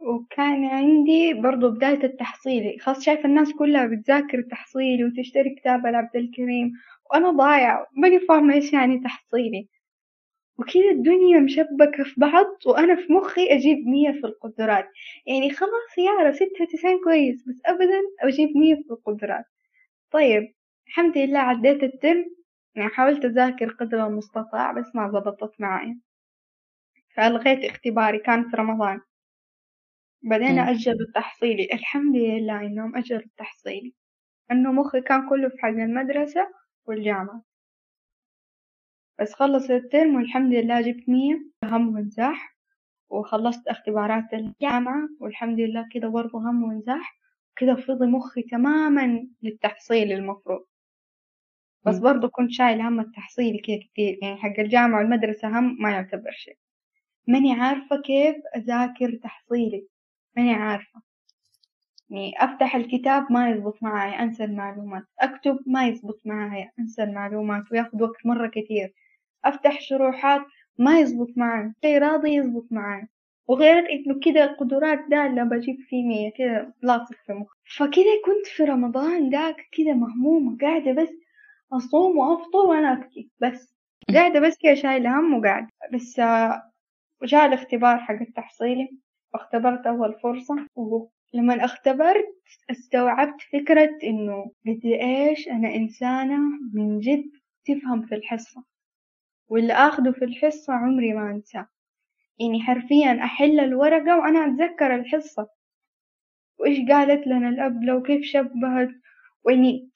وكان 0.00 0.64
عندي 0.64 1.34
برضو 1.34 1.70
بداية 1.70 2.04
التحصيلي 2.04 2.78
خاص 2.78 3.04
شايفة 3.04 3.24
الناس 3.24 3.52
كلها 3.52 3.86
بتذاكر 3.86 4.42
تحصيلي 4.50 5.04
وتشتري 5.04 5.54
كتاب 5.54 5.86
العبد 5.86 6.16
الكريم. 6.16 6.72
وأنا 7.10 7.30
ضايعة 7.30 7.86
ماني 7.96 8.20
فاهمة 8.20 8.54
إيش 8.54 8.72
يعني 8.72 8.98
تحصيلي. 9.00 9.68
وكذا 10.58 10.90
الدنيا 10.90 11.40
مشبكة 11.40 12.04
في 12.04 12.14
بعض 12.20 12.46
وأنا 12.66 12.96
في 12.96 13.12
مخي 13.12 13.46
أجيب 13.54 13.86
مية 13.86 14.12
في 14.12 14.26
القدرات. 14.26 14.88
يعني 15.26 15.50
خلاص 15.50 15.98
يارا 15.98 16.32
ستة 16.32 16.62
وتسعين 16.62 16.98
كويس 17.04 17.48
بس 17.48 17.60
أبدا 17.66 18.00
أجيب 18.20 18.56
مية 18.56 18.74
في 18.74 18.90
القدرات. 18.90 19.44
طيب 20.12 20.54
الحمد 20.88 21.18
لله 21.18 21.38
عديت 21.38 21.82
الترم 21.82 22.24
يعني 22.76 22.88
حاولت 22.90 23.24
أذاكر 23.24 23.68
قدر 23.68 24.06
المستطاع 24.06 24.72
بس 24.72 24.86
ما 24.94 25.08
زبطت 25.08 25.60
معي. 25.60 26.00
فألغيت 27.16 27.64
اختباري 27.70 28.18
كان 28.18 28.50
في 28.50 28.56
رمضان. 28.56 29.00
بدينا 30.22 30.70
أجلوا 30.70 31.00
التحصيلي. 31.08 31.68
الحمد 31.72 32.16
لله 32.16 32.60
إنهم 32.60 32.96
أجلوا 32.96 33.20
التحصيلي. 33.20 33.94
إنه 34.50 34.72
مخي 34.72 35.00
كان 35.00 35.28
كله 35.28 35.48
في 35.48 35.58
حق 35.58 35.68
المدرسة 35.68 36.48
والجامعة. 36.86 37.42
بس 39.20 39.32
خلص 39.32 39.70
الترم 39.70 40.14
والحمد 40.16 40.54
لله 40.54 40.80
جبت 40.80 41.08
مية 41.08 41.50
هم 41.64 41.94
وانزاح. 41.94 42.56
وخلصت 43.10 43.68
اختبارات 43.68 44.24
الجامعة 44.34 45.08
والحمد 45.20 45.60
لله 45.60 45.88
كده 45.92 46.08
برضه 46.08 46.38
هم 46.38 46.62
وانزاح. 46.62 47.18
كده 47.56 47.74
فضي 47.74 48.06
مخي 48.06 48.42
تماما 48.42 49.26
للتحصيل 49.42 50.12
المفروض. 50.12 50.64
بس 51.86 51.98
برضه 51.98 52.28
كنت 52.28 52.50
شايل 52.50 52.80
هم 52.80 53.00
التحصيل 53.00 53.60
كده 53.64 53.76
كتير 53.92 54.18
يعني 54.22 54.36
حق 54.36 54.60
الجامعة 54.60 54.98
والمدرسة 54.98 55.48
هم 55.58 55.76
ما 55.82 55.90
يعتبر 55.90 56.30
شيء. 56.32 56.56
ماني 57.28 57.52
عارفة 57.52 58.02
كيف 58.02 58.36
أذاكر 58.56 59.18
تحصيلي. 59.22 59.86
ماني 60.36 60.54
عارفة. 60.54 61.02
يعني 62.10 62.32
أفتح 62.38 62.76
الكتاب 62.76 63.32
ما 63.32 63.50
يزبط 63.50 63.82
معايا 63.82 64.22
أنسى 64.22 64.44
المعلومات. 64.44 65.02
أكتب 65.20 65.58
ما 65.66 65.86
يزبط 65.88 66.20
معايا 66.24 66.72
أنسى 66.78 67.02
المعلومات 67.02 67.72
وياخد 67.72 68.02
وقت 68.02 68.26
مرة 68.26 68.48
كتير. 68.48 68.94
أفتح 69.44 69.80
شروحات 69.80 70.42
ما 70.78 71.00
يزبط 71.00 71.28
معايا 71.36 71.74
شي 71.84 71.98
راضي 71.98 72.34
يزبط 72.34 72.66
معايا 72.70 73.08
وغير 73.48 73.78
إنه 73.90 74.20
كده 74.22 74.44
القدرات 74.44 74.98
ده 75.10 75.26
اللي 75.26 75.44
بجيب 75.44 75.76
فيه 75.88 76.04
مية 76.04 76.32
كده 76.38 76.74
لاصق 76.82 77.16
في 77.26 77.32
مخي. 77.32 77.56
فكده 77.76 78.22
كنت 78.24 78.46
في 78.56 78.64
رمضان 78.64 79.30
داك 79.30 79.56
كده 79.72 79.92
مهمومة 79.94 80.58
قاعدة 80.60 80.92
بس 80.92 81.08
أصوم 81.72 82.18
وأفطر 82.18 82.58
وأنا 82.58 82.92
أبكي 82.92 83.30
بس. 83.40 83.74
قاعدة 84.14 84.40
بس 84.40 84.56
كده 84.60 84.74
شايلة 84.74 85.20
هم 85.20 85.34
وقاعدة. 85.34 85.68
بس 85.94 86.16
جاء 87.24 87.46
الاختبار 87.46 87.98
حق 87.98 88.14
التحصيلي. 88.14 88.98
واختبرت 89.34 89.86
أول 89.86 90.14
فرصة 90.22 90.66
ولما 90.76 91.64
اختبرت 91.64 92.34
استوعبت 92.70 93.40
فكرة 93.52 93.90
إنه 94.04 94.52
قد 94.66 94.80
إيش 94.84 95.48
أنا 95.48 95.74
إنسانة 95.74 96.38
من 96.74 97.00
جد 97.00 97.30
تفهم 97.66 98.06
في 98.06 98.14
الحصة. 98.14 98.64
واللي 99.48 99.72
آخده 99.72 100.12
في 100.12 100.24
الحصة 100.24 100.72
عمري 100.72 101.12
ما 101.12 101.30
أنساه. 101.30 101.68
يعني 102.38 102.62
حرفيا 102.62 103.24
أحل 103.24 103.60
الورقة 103.60 104.18
وأنا 104.18 104.46
أتذكر 104.46 104.94
الحصة. 104.94 105.48
وإيش 106.58 106.78
قالت 106.88 107.26
لنا 107.26 107.48
الأبلة 107.48 107.96
وكيف 107.96 108.24
شبهت؟ 108.24 108.90
وإني 109.44 109.90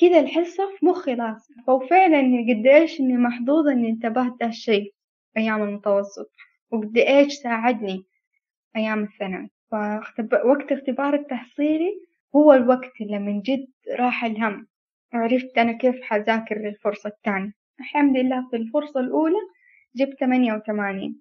كذا 0.00 0.20
الحصة 0.20 0.76
في 0.78 0.86
مخي 0.86 1.14
لاصق 1.14 1.70
وفعلا 1.70 2.18
قد 2.18 2.66
إيش 2.66 3.00
إني 3.00 3.16
محظوظة 3.16 3.72
إني 3.72 3.88
انتبهت 3.88 4.42
هالشي 4.42 4.90
أيام 5.36 5.62
المتوسط. 5.62 6.30
وقد 6.70 6.98
إيش 6.98 7.32
ساعدني 7.34 8.04
أيام 8.76 9.02
الثانوي. 9.04 9.50
فوقت 9.70 10.72
اختبار 10.72 11.14
التحصيلي 11.14 11.90
هو 12.36 12.52
الوقت 12.52 13.00
اللي 13.00 13.18
من 13.18 13.40
جد 13.40 13.68
راح 13.98 14.24
الهم. 14.24 14.66
وعرفت 15.14 15.58
أنا 15.58 15.72
كيف 15.72 16.02
حذاكر 16.02 16.58
للفرصة 16.58 17.08
الثانية. 17.08 17.52
الحمد 17.80 18.16
لله 18.16 18.48
في 18.50 18.56
الفرصة 18.56 19.00
الأولى 19.00 19.40
جبت 19.96 20.20
ثمانية 20.20 20.54
وثمانين. 20.54 21.20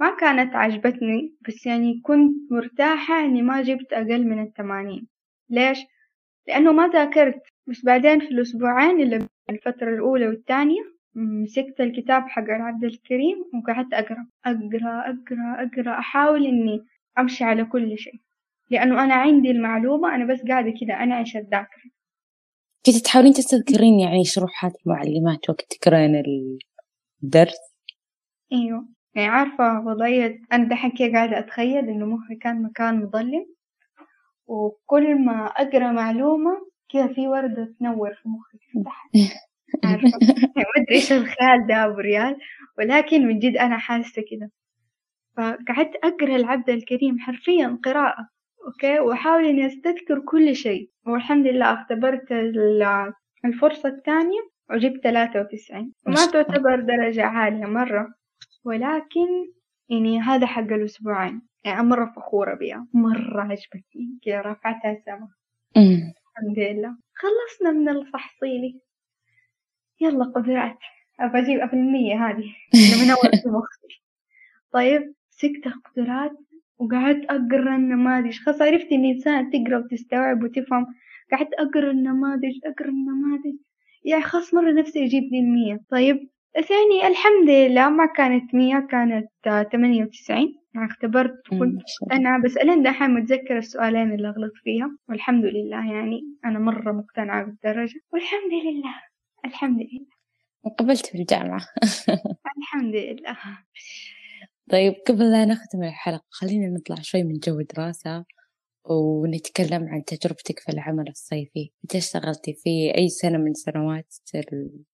ما 0.00 0.16
كانت 0.20 0.54
عجبتني 0.54 1.34
بس 1.48 1.66
يعني 1.66 2.00
كنت 2.04 2.52
مرتاحة 2.52 3.24
إني 3.24 3.42
ما 3.42 3.62
جبت 3.62 3.92
أقل 3.92 4.26
من 4.26 4.42
الثمانين 4.42 5.06
ليش؟ 5.50 5.78
لأنه 6.48 6.72
ما 6.72 6.88
ذاكرت. 6.88 7.42
بس 7.66 7.84
بعدين 7.84 8.20
في 8.20 8.26
الأسبوعين 8.26 9.00
اللي 9.00 9.28
الفترة 9.50 9.94
الأولى 9.94 10.28
والثانية 10.28 10.80
مسكت 11.14 11.80
الكتاب 11.80 12.22
حق 12.28 12.42
العبد 12.42 12.84
الكريم 12.84 13.44
وقعدت 13.54 13.94
أقرأ 13.94 14.26
أقرأ 14.46 15.00
أقرأ 15.00 15.66
أقرأ 15.66 15.98
أحاول 15.98 16.46
إني 16.46 16.84
أمشي 17.18 17.44
على 17.44 17.64
كل 17.64 17.98
شيء. 17.98 18.20
لأنه 18.70 19.04
أنا 19.04 19.14
عندي 19.14 19.50
المعلومة 19.50 20.14
أنا 20.14 20.32
بس 20.32 20.42
قاعدة 20.48 20.74
كذا 20.80 20.94
أنعش 20.94 21.36
الذاكرة. 21.36 21.90
كنت 22.86 22.96
تحاولين 22.96 23.32
تستذكرين 23.32 24.00
يعني 24.00 24.24
شروحات 24.24 24.72
المعلمات 24.86 25.50
وقت 25.50 25.74
تقرين 25.80 26.22
الدرس؟ 27.22 27.58
أيوه. 28.52 28.88
يعني 29.14 29.28
عارفة 29.28 29.80
وضعية 29.80 30.40
أنا 30.52 30.68
دحين 30.68 30.90
كذا 30.90 31.12
قاعدة 31.12 31.38
أتخيل 31.38 31.88
إنه 31.88 32.06
مخي 32.06 32.34
كان 32.34 32.62
مكان 32.62 33.02
مظلم 33.02 33.46
وكل 34.46 35.24
ما 35.24 35.46
أقرأ 35.46 35.92
معلومة 35.92 36.66
كذا 36.92 37.06
في 37.06 37.28
وردة 37.28 37.74
تنور 37.80 38.14
في 38.14 38.28
مخي 38.28 38.58
عارفة؟ 39.84 40.18
يعني 40.56 40.66
ما 40.76 40.82
أدري 40.82 40.94
إيش 40.96 41.12
الخيال 41.12 41.66
ده 41.68 41.84
أبو 41.84 41.98
ريال 41.98 42.36
ولكن 42.78 43.26
من 43.26 43.38
جد 43.38 43.56
أنا 43.56 43.78
حاسة 43.78 44.22
كذا 44.30 44.50
فقعدت 45.36 45.96
أقرأ 46.04 46.36
العبد 46.36 46.70
الكريم 46.70 47.18
حرفيا 47.18 47.78
قراءة 47.84 48.28
أوكي؟ 48.66 48.98
وأحاول 49.00 49.44
إني 49.44 49.66
أستذكر 49.66 50.20
كل 50.20 50.56
شيء. 50.56 50.90
والحمد 51.06 51.46
لله 51.46 51.72
اختبرت 51.74 52.32
الفرصة 53.44 53.88
الثانية 53.88 54.40
وجبت 54.70 55.02
ثلاثة 55.02 55.40
وتسعين. 55.40 55.92
وما 56.06 56.26
تعتبر 56.26 56.80
درجة 56.80 57.24
عالية 57.24 57.66
مرة. 57.66 58.08
ولكن 58.64 59.52
يعني 59.88 60.20
هذا 60.20 60.46
حق 60.46 60.72
الأسبوعين. 60.72 61.42
يعني 61.64 61.82
مرة 61.82 62.12
فخورة 62.16 62.54
بيها. 62.54 62.86
مرة 62.94 63.42
عجبتني. 63.42 64.18
كذا 64.24 64.40
رفعتها 64.40 65.02
سما. 65.06 65.28
الحمد 65.76 66.58
لله. 66.58 66.96
خلصنا 67.14 67.72
من 67.72 67.88
التحصيلي 67.88 68.80
يلا 70.00 70.24
قدرات 70.24 70.78
أبى 71.20 71.38
أجيب 71.38 71.66
في 71.66 71.72
المية 71.72 72.26
هذه. 72.26 72.54
من 72.74 73.10
أول 73.10 73.30
في 73.42 73.48
مخي 73.48 74.02
طيب 74.74 75.14
سكت 75.30 75.66
القدرات 75.66 76.32
وقعدت 76.78 77.24
أقرأ 77.24 77.76
النماذج. 77.76 78.38
خلاص 78.38 78.62
عرفت 78.62 78.92
إني 78.92 79.12
إنسانة 79.12 79.50
تقرأ 79.50 79.78
وتستوعب 79.78 80.42
وتفهم. 80.42 80.86
قعدت 81.32 81.54
أقرأ 81.54 81.90
النماذج 81.90 82.58
أقرأ 82.64 82.88
النماذج. 82.88 83.56
يعني 84.04 84.22
خلاص 84.22 84.54
مرة 84.54 84.72
نفسي 84.72 85.04
أجيب 85.04 85.22
ذي 85.22 85.40
المية. 85.40 85.80
طيب 85.90 86.28
ثاني 86.60 87.06
الحمد 87.08 87.48
لله 87.50 87.90
ما 87.90 88.06
كانت 88.06 88.54
مية 88.54 88.86
كانت 88.90 89.28
ثمانية 89.72 90.04
وتسعين. 90.04 90.58
اختبرت 90.76 91.48
كنت 91.50 91.82
أنا 92.12 92.42
بس 92.44 92.56
ألين 92.56 92.82
دحين 92.82 93.10
متذكرة 93.10 93.58
السؤالين 93.58 94.14
اللي 94.14 94.28
أغلط 94.28 94.52
فيها 94.64 94.96
والحمد 95.08 95.44
لله 95.44 95.92
يعني 95.92 96.20
أنا 96.44 96.58
مرة 96.58 96.92
مقتنعة 96.92 97.44
بالدرجة. 97.44 98.00
والحمد 98.12 98.52
لله 98.52 98.94
الحمد 99.44 99.78
لله. 99.80 100.06
قبلت 100.78 101.06
في 101.06 101.18
الجامعة. 101.18 101.60
الحمد 102.58 102.94
لله. 102.94 103.36
طيب 104.70 104.94
قبل 105.08 105.32
لا 105.32 105.44
نختم 105.44 105.82
الحلقة 105.82 106.24
خلينا 106.30 106.66
نطلع 106.66 106.96
شوي 107.02 107.22
من 107.22 107.38
جو 107.38 107.60
دراسة 107.60 108.24
ونتكلم 108.84 109.88
عن 109.88 110.04
تجربتك 110.04 110.58
في 110.58 110.72
العمل 110.72 111.08
الصيفي. 111.08 111.70
متى 111.84 111.98
اشتغلتي 111.98 112.54
في 112.54 112.92
أي 112.98 113.08
سنة 113.08 113.38
من 113.38 113.54
سنوات 113.54 114.14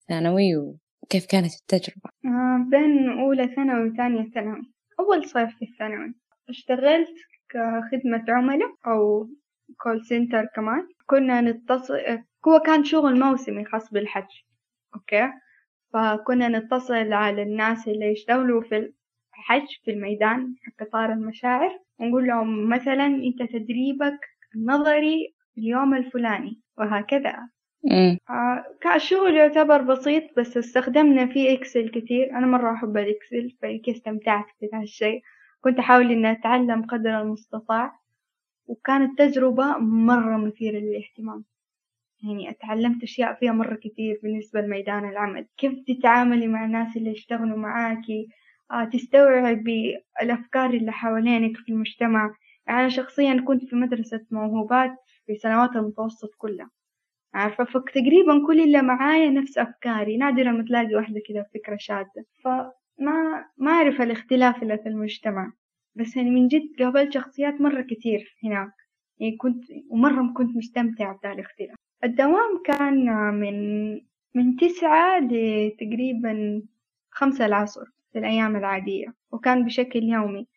الثانوي 0.02 0.76
وكيف 1.06 1.26
كانت 1.26 1.54
التجربة؟ 1.62 2.10
آه 2.26 2.66
بين 2.70 3.10
أولى 3.10 3.56
ثانوي 3.56 3.90
وثانية 3.90 4.30
ثانوي. 4.30 4.72
أول 5.00 5.26
صيف 5.26 5.50
في 5.60 5.66
الثانوي. 5.66 6.14
اشتغلت 6.50 7.16
كخدمة 7.50 8.26
عملاء 8.30 8.70
أو 8.88 9.30
call 9.78 10.06
center 10.06 10.46
كمان. 10.56 10.88
كنا 11.06 11.42
نتصل 11.42 11.94
هو 12.48 12.60
كان 12.60 12.84
شغل 12.84 13.20
موسمي 13.20 13.66
خاص 13.66 13.92
بالحج. 13.92 14.28
okay؟ 14.96 15.32
فكنا 15.94 16.48
نتصل 16.48 17.14
على 17.14 17.44
الناس 17.44 17.88
اللي 17.88 18.12
يشتغلوا 18.12 18.62
في 18.62 18.94
الحج 19.38 19.68
في 19.84 19.92
الميدان 19.92 20.56
حق 20.64 20.86
قطار 20.86 21.14
المشاعر 21.14 21.80
ونقول 22.00 22.28
لهم 22.28 22.70
مثلا 22.70 23.06
أنت 23.06 23.52
تدريبك 23.52 24.20
النظري 24.56 25.36
اليوم 25.58 25.94
الفلاني 25.94 26.62
وهكذا. 26.78 27.50
آه 28.30 28.64
كان 28.82 28.97
الشغل 28.97 29.36
يعتبر 29.36 29.82
بسيط 29.82 30.24
بس 30.38 30.58
استخدمنا 30.58 31.26
فيه 31.28 31.54
Excel 31.54 31.90
كثير. 31.90 32.32
أنا 32.32 32.48
مرة 32.48 32.74
أحب 32.74 32.98
ال 32.98 33.08
Excel 33.08 33.58
فهيك 33.62 33.90
استمتعت 33.90 34.46
في 34.60 34.70
ذا 34.74 34.82
الشيء. 34.82 35.22
كنت 35.62 35.80
أحاول 35.80 36.12
إني 36.12 36.32
أتعلم 36.32 36.82
قدر 36.86 37.22
المستطاع 37.22 38.00
وكانت 38.68 39.20
تجربة 39.20 39.78
مرة 39.78 40.38
مثيرة 40.38 40.78
للاهتمام. 40.80 41.44
يعني 42.24 42.50
اتعلمت 42.50 43.04
أشياء 43.04 43.34
فيها 43.40 43.52
مرة 43.52 43.76
كثير 43.76 44.20
بالنسبة 44.24 44.62
لميدان 44.62 45.10
العمل. 45.10 45.48
كيف 45.58 45.74
تتعاملي 45.88 46.48
مع 46.48 46.66
الناس 46.66 46.98
اللي 46.98 47.12
يشتغلوا 47.12 47.58
معاكي؟ 47.58 48.28
آه 48.72 48.86
تستوعبي 48.86 49.98
الأفكار 50.22 50.70
اللي 50.70 50.92
حوالينك 50.92 51.58
في 51.58 51.72
المجتمع؟ 51.72 52.36
يعني 52.68 52.80
أنا 52.80 52.90
شخصيا 52.90 53.42
كنت 53.48 53.66
في 53.66 53.76
مدرسة 53.76 54.26
موهوبات 54.32 54.92
في 55.28 55.36
سنوات 55.36 55.76
المتوسط 55.76 56.30
كلها. 56.38 56.70
عارفة 57.36 57.64
فتقريبا 57.64 58.46
كل 58.48 58.62
اللي 58.62 58.82
معايا 58.82 59.30
نفس 59.30 59.58
أفكاري. 59.58 60.18
نادرا 60.18 60.52
ما 60.52 60.64
تلاقي 60.64 60.96
واحدة 60.96 61.22
كذا 61.28 61.46
فكرة 61.54 61.78
شاذة 61.80 62.26
فما 62.44 63.46
ما 63.58 63.72
أعرف 63.72 64.02
الاختلاف 64.02 64.64
اللي 64.64 64.78
في 64.78 64.90
المجتمع. 64.90 65.54
بس 65.96 66.16
يعني 66.18 66.30
من 66.30 66.48
جد 66.48 66.70
قابلت 66.80 67.14
شخصيات 67.14 67.62
مرة 67.62 67.82
كتير 67.82 68.36
هناك. 68.44 68.72
يعني 69.20 69.38
كنت 69.38 69.64
ومرة 69.90 70.34
كنت 70.34 70.58
مستمتعة 70.58 71.20
بهذا 71.24 71.34
الاختلاف. 71.36 71.76
الدوام 72.04 72.62
كان 72.66 73.06
من 73.34 73.56
من 74.36 74.56
تسعة 74.56 75.20
لتقريبا 75.20 76.62
خمسة 77.10 77.46
العصر 77.46 77.86
في 78.14 78.20
الأيام 78.20 78.56
العادية. 78.56 79.14
وكان 79.32 79.66
بشكل 79.66 80.04
يومي. 80.04 80.48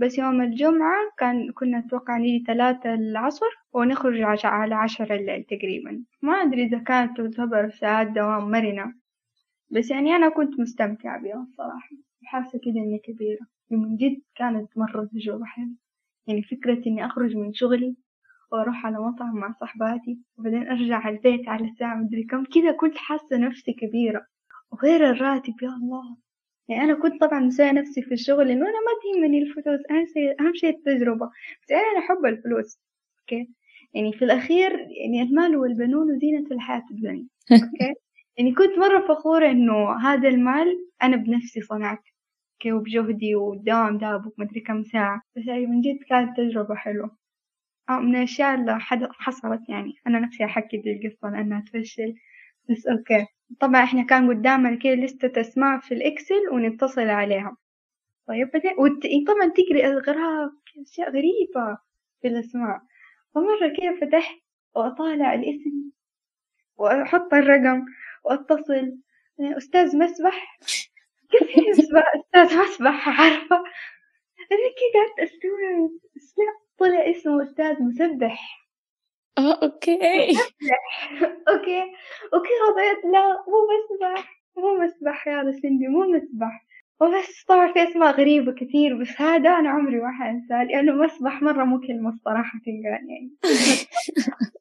بس 0.00 0.18
يوم 0.18 0.42
الجمعة 0.42 0.98
كان 1.18 1.52
كنا 1.52 1.78
نتوقع 1.78 2.16
نيجي 2.16 2.44
ثلاثة 2.46 2.94
العصر 2.94 3.46
ونخرج 3.72 4.20
على 4.44 4.74
عشرة 4.74 5.14
الليل 5.14 5.44
تقريبا. 5.44 6.04
ما 6.22 6.32
أدري 6.32 6.64
إذا 6.64 6.78
كانت 6.78 7.16
تعتبر 7.16 7.70
ساعات 7.70 8.06
دوام 8.06 8.50
مرنة. 8.50 8.94
بس 9.70 9.90
يعني 9.90 10.16
أنا 10.16 10.28
كنت 10.28 10.60
مستمتعة 10.60 11.22
بها 11.22 11.42
الصراحة. 11.42 11.96
حاسة 12.24 12.58
كده 12.58 12.74
إني 12.80 12.98
كبيرة. 13.04 13.46
من 13.70 13.96
جد 13.96 14.22
كانت 14.34 14.78
مرة 14.78 15.04
تجربة 15.12 15.44
حلوة. 15.44 15.74
يعني 16.26 16.42
فكرة 16.42 16.82
إني 16.86 17.06
أخرج 17.06 17.36
من 17.36 17.52
شغلي 17.52 17.96
وأروح 18.52 18.86
على 18.86 18.98
مطعم 18.98 19.34
مع 19.34 19.54
صحباتي 19.60 20.18
وبعدين 20.38 20.68
أرجع 20.68 20.96
على 20.96 21.16
البيت 21.16 21.48
على 21.48 21.64
الساعة 21.64 21.94
مدري 21.94 22.24
كم. 22.24 22.44
كذا 22.44 22.72
كنت 22.72 22.96
حاسة 22.96 23.36
نفسي 23.36 23.72
كبيرة. 23.72 24.26
وغير 24.72 25.10
الراتب 25.10 25.54
يا 25.62 25.68
الله. 25.68 26.16
يعني 26.70 26.84
أنا 26.84 26.94
كنت 27.02 27.20
طبعا 27.20 27.40
مسوية 27.40 27.72
نفسي 27.72 28.02
في 28.02 28.14
الشغل 28.14 28.50
إنه 28.50 28.66
أنا 28.66 28.78
ما 28.80 28.92
تهمني 29.04 29.38
الفلوس 29.42 29.80
أهم 29.90 30.06
شيء 30.14 30.40
أهم 30.40 30.54
شيء 30.54 30.70
التجربة. 30.70 31.26
بس 31.62 31.70
أنا 31.72 31.98
أحب 32.06 32.26
الفلوس 32.26 32.80
أوكي؟ 33.20 33.50
يعني 33.94 34.12
في 34.12 34.24
الأخير 34.24 34.72
يعني 34.72 35.22
المال 35.22 35.56
والبنون 35.56 36.12
وزينة 36.16 36.46
الحياة 36.52 36.84
الدنيا 36.90 37.28
أوكي؟ 37.52 37.94
يعني 38.38 38.52
كنت 38.54 38.78
مرة 38.78 39.08
فخورة 39.14 39.50
إنه 39.50 39.92
هذا 39.96 40.28
المال 40.28 40.88
أنا 41.02 41.16
بنفسي 41.16 41.60
صنعته 41.60 42.10
أوكي؟ 42.54 42.72
وبجهدي 42.72 43.34
والدوام 43.34 43.98
داك 43.98 44.32
مدري 44.38 44.60
كم 44.60 44.84
ساعة. 44.84 45.22
بس 45.36 45.46
يعني 45.46 45.66
من 45.66 45.80
جد 45.80 45.98
كانت 46.10 46.36
تجربة 46.36 46.74
حلوة. 46.74 47.16
آه 47.90 48.00
من 48.00 48.16
الأشياء 48.16 48.54
اللي 48.54 48.78
حصلت 49.12 49.68
يعني. 49.68 49.94
أنا 50.06 50.20
نفسي 50.20 50.44
أحكي 50.44 50.76
دي 50.76 50.92
القصة 50.92 51.30
لأنها 51.30 51.64
تفشل. 51.66 52.14
بس 52.70 52.86
أوكي. 52.86 53.26
طبعا 53.60 53.84
إحنا 53.84 54.02
كان 54.02 54.28
قدامنا 54.28 54.76
كده 54.76 54.92
لستة 54.94 55.40
أسماء 55.40 55.80
في 55.80 55.94
ال 55.94 56.03
Excel 56.03 56.48
ونتصل 56.52 57.08
عليها 57.08 57.56
طيب 58.28 58.50
بعدين 58.50 58.72
وت... 58.78 59.02
طبعا 59.26 59.48
تقري 59.48 59.86
أغراض 59.86 60.50
أشياء 60.82 61.08
غريبة 61.08 61.78
في 62.22 62.28
الأسماء. 62.28 62.80
فمرة 63.34 63.68
كده 63.76 63.96
فتحت 64.00 64.36
وأطالع 64.74 65.34
الاسم 65.34 65.90
وأحط 66.76 67.34
الرقم 67.34 67.84
وأتصل. 68.24 68.98
أستاذ 69.40 69.96
مسبح. 69.96 70.58
كيف 71.30 71.76
أستاذ 72.16 72.58
مسبح 72.58 73.08
عارفة. 73.20 73.56
أنا 74.52 74.68
كده 74.80 75.00
قعدت 75.18 75.32
أستوعب 75.32 75.90
طلع 76.78 77.10
اسمه 77.10 77.42
أستاذ 77.42 77.82
مسبح. 77.82 78.59
آه 79.38 79.60
أوكي 79.62 79.92
أوكي 81.48 81.82
أوكي 82.34 82.52
غضيت 82.68 83.04
لا 83.12 83.44
مو 83.48 83.66
مسبح 83.70 84.42
مو 84.56 84.84
مسبح 84.84 85.26
يا 85.28 85.52
سندي. 85.62 85.88
مو 85.88 86.00
مسبح 86.00 86.66
وبس 87.00 87.44
طبعا 87.48 87.72
في 87.72 87.82
اسماء 87.82 88.12
غريبة 88.20 88.52
كثير 88.52 89.00
بس 89.00 89.20
هذا 89.20 89.50
أنا 89.50 89.70
عمري 89.70 89.96
ما 90.00 90.12
حنساه 90.12 90.64
لأنه 90.64 90.92
مسبح 90.92 91.42
مرة 91.42 91.64
مو 91.64 91.80
كلمة 91.80 92.10
الصراحة 92.10 92.58
تنقال 92.66 92.84
يعني. 93.10 93.30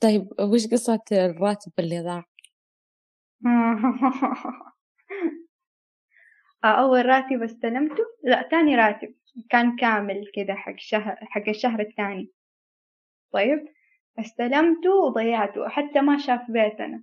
طيب 0.00 0.28
وش 0.40 0.66
قصة 0.66 1.02
الراتب 1.12 1.72
اللي 1.78 2.00
ضاع؟ 2.00 2.24
أول 6.64 7.06
راتب 7.06 7.42
استلمته؟ 7.42 8.04
لا 8.24 8.42
تاني 8.50 8.76
راتب. 8.76 9.14
كان 9.50 9.76
كامل 9.76 10.24
كذا 10.34 10.54
حق 10.54 10.74
شهر 10.78 11.16
حق 11.22 11.48
الشهر 11.48 11.80
الثاني. 11.80 12.30
طيب 13.32 13.64
استلمته 14.18 14.90
وضيعته 14.94 15.68
حتى 15.68 16.00
ما 16.00 16.18
شاف 16.18 16.50
بيتنا. 16.50 17.02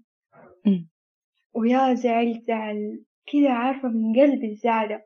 ويا 1.54 1.94
زعلت 1.94 2.44
زعل. 2.48 3.04
كذا 3.34 3.52
عارفة 3.52 3.88
من 3.90 4.20
قلبي 4.20 4.52
الزعلة. 4.52 5.02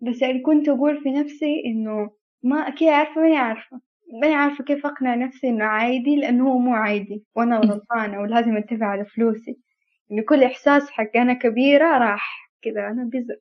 بس 0.00 0.22
يعني 0.22 0.40
كنت 0.40 0.68
أقول 0.68 1.02
في 1.02 1.10
نفسي 1.12 1.62
إنه 1.66 2.10
ما 2.42 2.70
كذا 2.70 2.96
عارفة 2.96 3.20
ماني 3.20 3.36
عارفة. 3.36 3.80
ماني 4.22 4.34
عارفة 4.34 4.64
كيف 4.64 4.86
أقنع 4.86 5.14
نفسي 5.14 5.48
إنه 5.48 5.64
عادي 5.64 6.16
لأنه 6.16 6.48
هو 6.48 6.58
مو 6.58 6.74
عادي. 6.74 7.24
وأنا 7.36 7.58
غلطانة 7.58 8.20
ولازم 8.20 8.56
أنتبه 8.56 8.86
على 8.86 9.04
فلوسي. 9.04 9.58
إن 10.12 10.22
كل 10.22 10.44
إحساس 10.44 10.90
حق 10.90 11.16
أنا 11.16 11.32
كبيرة 11.34 11.98
راح 11.98 12.50
كذا 12.62 12.88
أنا 12.88 13.04
بزر 13.04 13.36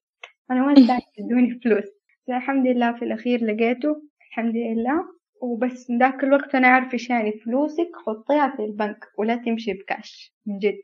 أنا 0.52 0.62
ما 0.66 0.74
استاهل 0.82 1.02
تدوني 1.18 1.60
فلوس. 1.64 1.99
الحمد 2.38 2.68
لله 2.68 2.98
في 3.00 3.06
الأخير 3.06 3.46
لقيته 3.46 4.02
الحمد 4.28 4.56
لله. 4.56 5.20
وبس 5.42 5.92
ذاك 5.92 6.24
الوقت 6.24 6.56
أنا 6.56 6.68
أعرف 6.68 6.94
إيش 6.94 7.10
يعني 7.10 7.32
فلوسك 7.32 7.90
حطيها 8.06 8.54
في 8.58 8.66
البنك 8.66 9.06
ولا 9.18 9.36
تمشي 9.36 9.74
بكاش 9.74 10.34
من 10.46 10.60
جد. 10.60 10.82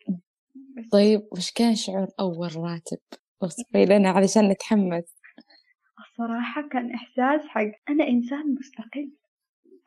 بس. 0.78 0.90
طيب 0.92 1.22
وش 1.32 1.52
كان 1.52 1.76
شعور 1.76 2.08
أول 2.20 2.56
راتب؟ 2.56 2.98
وصفي 3.42 3.86
لنا 3.86 4.10
علشان 4.10 4.50
نتحمس 4.50 5.16
الصراحة 6.00 6.68
كان 6.68 6.92
إحساس 6.92 7.48
حق 7.48 7.72
أنا 7.90 8.08
إنسان 8.08 8.56
مستقل. 8.60 9.12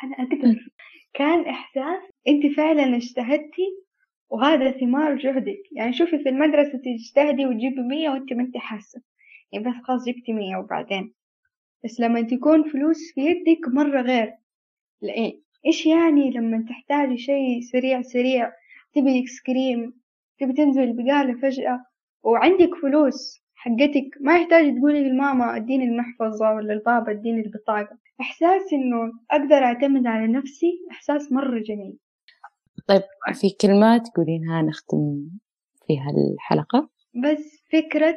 أنا 0.05 0.17
أقدر. 0.19 0.59
كان 1.15 1.45
إحساس 1.45 2.11
أنت 2.29 2.57
فعلا 2.57 2.97
اجتهدتي 2.97 3.69
وهذا 4.31 4.71
ثمار 4.71 5.19
جهدك. 5.19 5.63
يعني 5.77 5.93
شوفي 5.93 6.19
في 6.19 6.29
المدرسة 6.29 6.79
تجتهدي 6.85 7.47
وتجيبي 7.47 7.81
مية 7.81 8.11
وأنت 8.11 8.33
ما 8.33 8.43
أنت 8.43 8.57
حاسة. 8.57 9.03
يعني 9.53 9.65
بس 9.65 9.75
خلاص 9.85 10.05
جبتي 10.05 10.33
مية 10.33 10.57
وبعدين. 10.57 11.15
بس 11.85 12.01
لما 12.01 12.23
تكون 12.23 12.71
فلوس 12.71 13.13
في 13.15 13.21
يدك 13.21 13.69
مرة 13.69 14.01
غير. 14.01 14.33
لأن 15.03 15.33
إيش 15.67 15.87
يعني 15.87 16.31
لما 16.31 16.65
تحتاجي 16.69 17.19
شي 17.19 17.63
سريع 17.63 18.03
سريع؟ 18.03 18.53
تبي 18.95 19.11
ايس 19.11 19.43
كريم 19.43 20.01
تبي 20.41 20.53
تنزل 20.53 20.83
البقالة 20.83 21.41
فجأة 21.41 21.85
وعندك 22.23 22.71
فلوس 22.83 23.43
حقتك. 23.55 24.11
ما 24.21 24.37
يحتاج 24.37 24.79
تقولي 24.79 25.01
للماما 25.01 25.57
أديني 25.57 25.85
المحفظة 25.85 26.55
ولا 26.55 26.73
البابا 26.73 27.11
أديني 27.11 27.41
البطاقة. 27.41 27.99
إحساس 28.21 28.73
إنه 28.73 29.13
أقدر 29.31 29.57
أعتمد 29.57 30.07
على 30.07 30.33
نفسي 30.33 30.87
إحساس 30.91 31.33
مرة 31.33 31.59
جميل. 31.59 31.99
طيب 32.87 33.03
في 33.35 33.51
كلمات 33.61 34.07
تقولينها 34.07 34.63
نختم 34.63 35.29
فيها 35.87 36.11
الحلقة؟ 36.11 36.91
بس 37.15 37.63
فكرة 37.73 38.15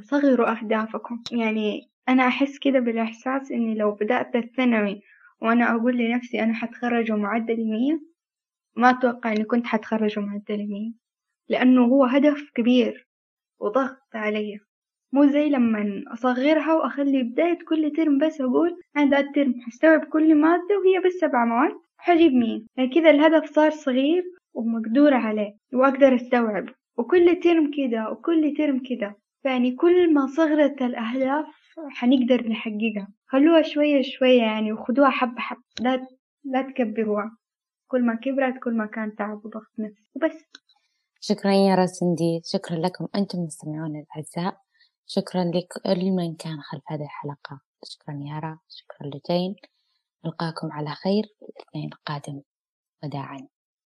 صغروا 0.00 0.50
أهدافكم. 0.50 1.22
يعني 1.32 1.90
أنا 2.08 2.26
أحس 2.26 2.58
كده 2.58 2.78
بالإحساس 2.78 3.52
إني 3.52 3.74
لو 3.74 3.90
بدأت 3.92 4.36
الثانوي 4.36 5.02
وأنا 5.42 5.74
أقول 5.76 5.96
لنفسي 5.98 6.42
أنا 6.42 6.54
حأتخرج 6.54 7.12
ومعدلي 7.12 7.64
مية 7.64 8.00
ما 8.76 8.90
أتوقع 8.90 9.32
إني 9.32 9.44
كنت 9.44 9.66
حأتخرج 9.66 10.18
ومعدلي 10.18 10.66
مية 10.66 10.92
لأنه 11.48 11.84
هو 11.84 12.04
هدف 12.04 12.50
كبير 12.54 13.06
وضغط 13.60 14.02
علي. 14.14 14.60
مو 15.12 15.26
زي 15.26 15.48
لما 15.48 16.04
أصغرها 16.12 16.74
وأخلي 16.74 17.22
بداية 17.22 17.58
كل 17.68 17.92
ترم 17.96 18.18
بس 18.18 18.40
أقول 18.40 18.82
أنا 18.96 19.10
ذا 19.10 19.18
الترم 19.18 19.54
حستوعب 19.60 20.04
كل 20.04 20.34
مادة 20.34 20.78
وهي 20.78 21.06
بس 21.06 21.12
سبع 21.12 21.44
مواد 21.44 21.74
حجيب 21.98 22.32
مية. 22.32 22.60
يعني 22.76 22.90
كذا 22.94 23.10
الهدف 23.10 23.50
صار 23.50 23.70
صغير 23.70 24.24
ومقدور 24.54 25.14
عليه 25.14 25.56
وأقدر 25.72 26.14
أستوعب. 26.14 26.68
وكل 26.96 27.40
ترم 27.40 27.70
كده 27.70 28.10
وكل 28.10 28.54
ترم 28.58 28.78
كده 28.78 29.16
يعني 29.44 29.72
كل 29.74 30.14
ما 30.14 30.26
صغرت 30.26 30.82
الأهداف 30.82 31.46
حنقدر 31.90 32.48
نحققها. 32.48 33.08
خلوها 33.26 33.62
شوية 33.62 34.02
شوية 34.02 34.42
يعني 34.42 34.72
وخدوها 34.72 35.10
حبة 35.10 35.40
حبة 35.40 35.62
لا 35.80 36.06
لا 36.44 36.62
تكبروها. 36.62 37.36
كل 37.88 38.02
ما 38.06 38.14
كبرت 38.14 38.62
كل 38.62 38.76
ما 38.76 38.86
كان 38.86 39.16
تعب 39.16 39.44
وضغط 39.44 39.72
نفسي. 39.78 40.04
وبس. 40.14 40.44
شكرا 41.20 41.52
يا 41.52 41.74
راسندي. 41.74 42.40
شكرا 42.44 42.76
لكم 42.76 43.08
أنتم 43.16 43.38
مستمعون 43.38 43.96
الأعزاء. 43.96 44.60
شكرا 45.06 45.44
لكل 45.44 46.10
من 46.10 46.34
كان 46.34 46.60
خلف 46.60 46.82
هذه 46.88 47.04
الحلقة. 47.04 47.60
شكرا 47.84 48.20
يارا 48.26 48.58
شكرا 48.68 49.06
لجين. 49.06 49.56
نلقاكم 50.24 50.72
على 50.72 50.90
خير 50.90 51.24
الأثنين 51.42 51.90
القادم. 51.92 52.40
وداعا. 53.04 53.55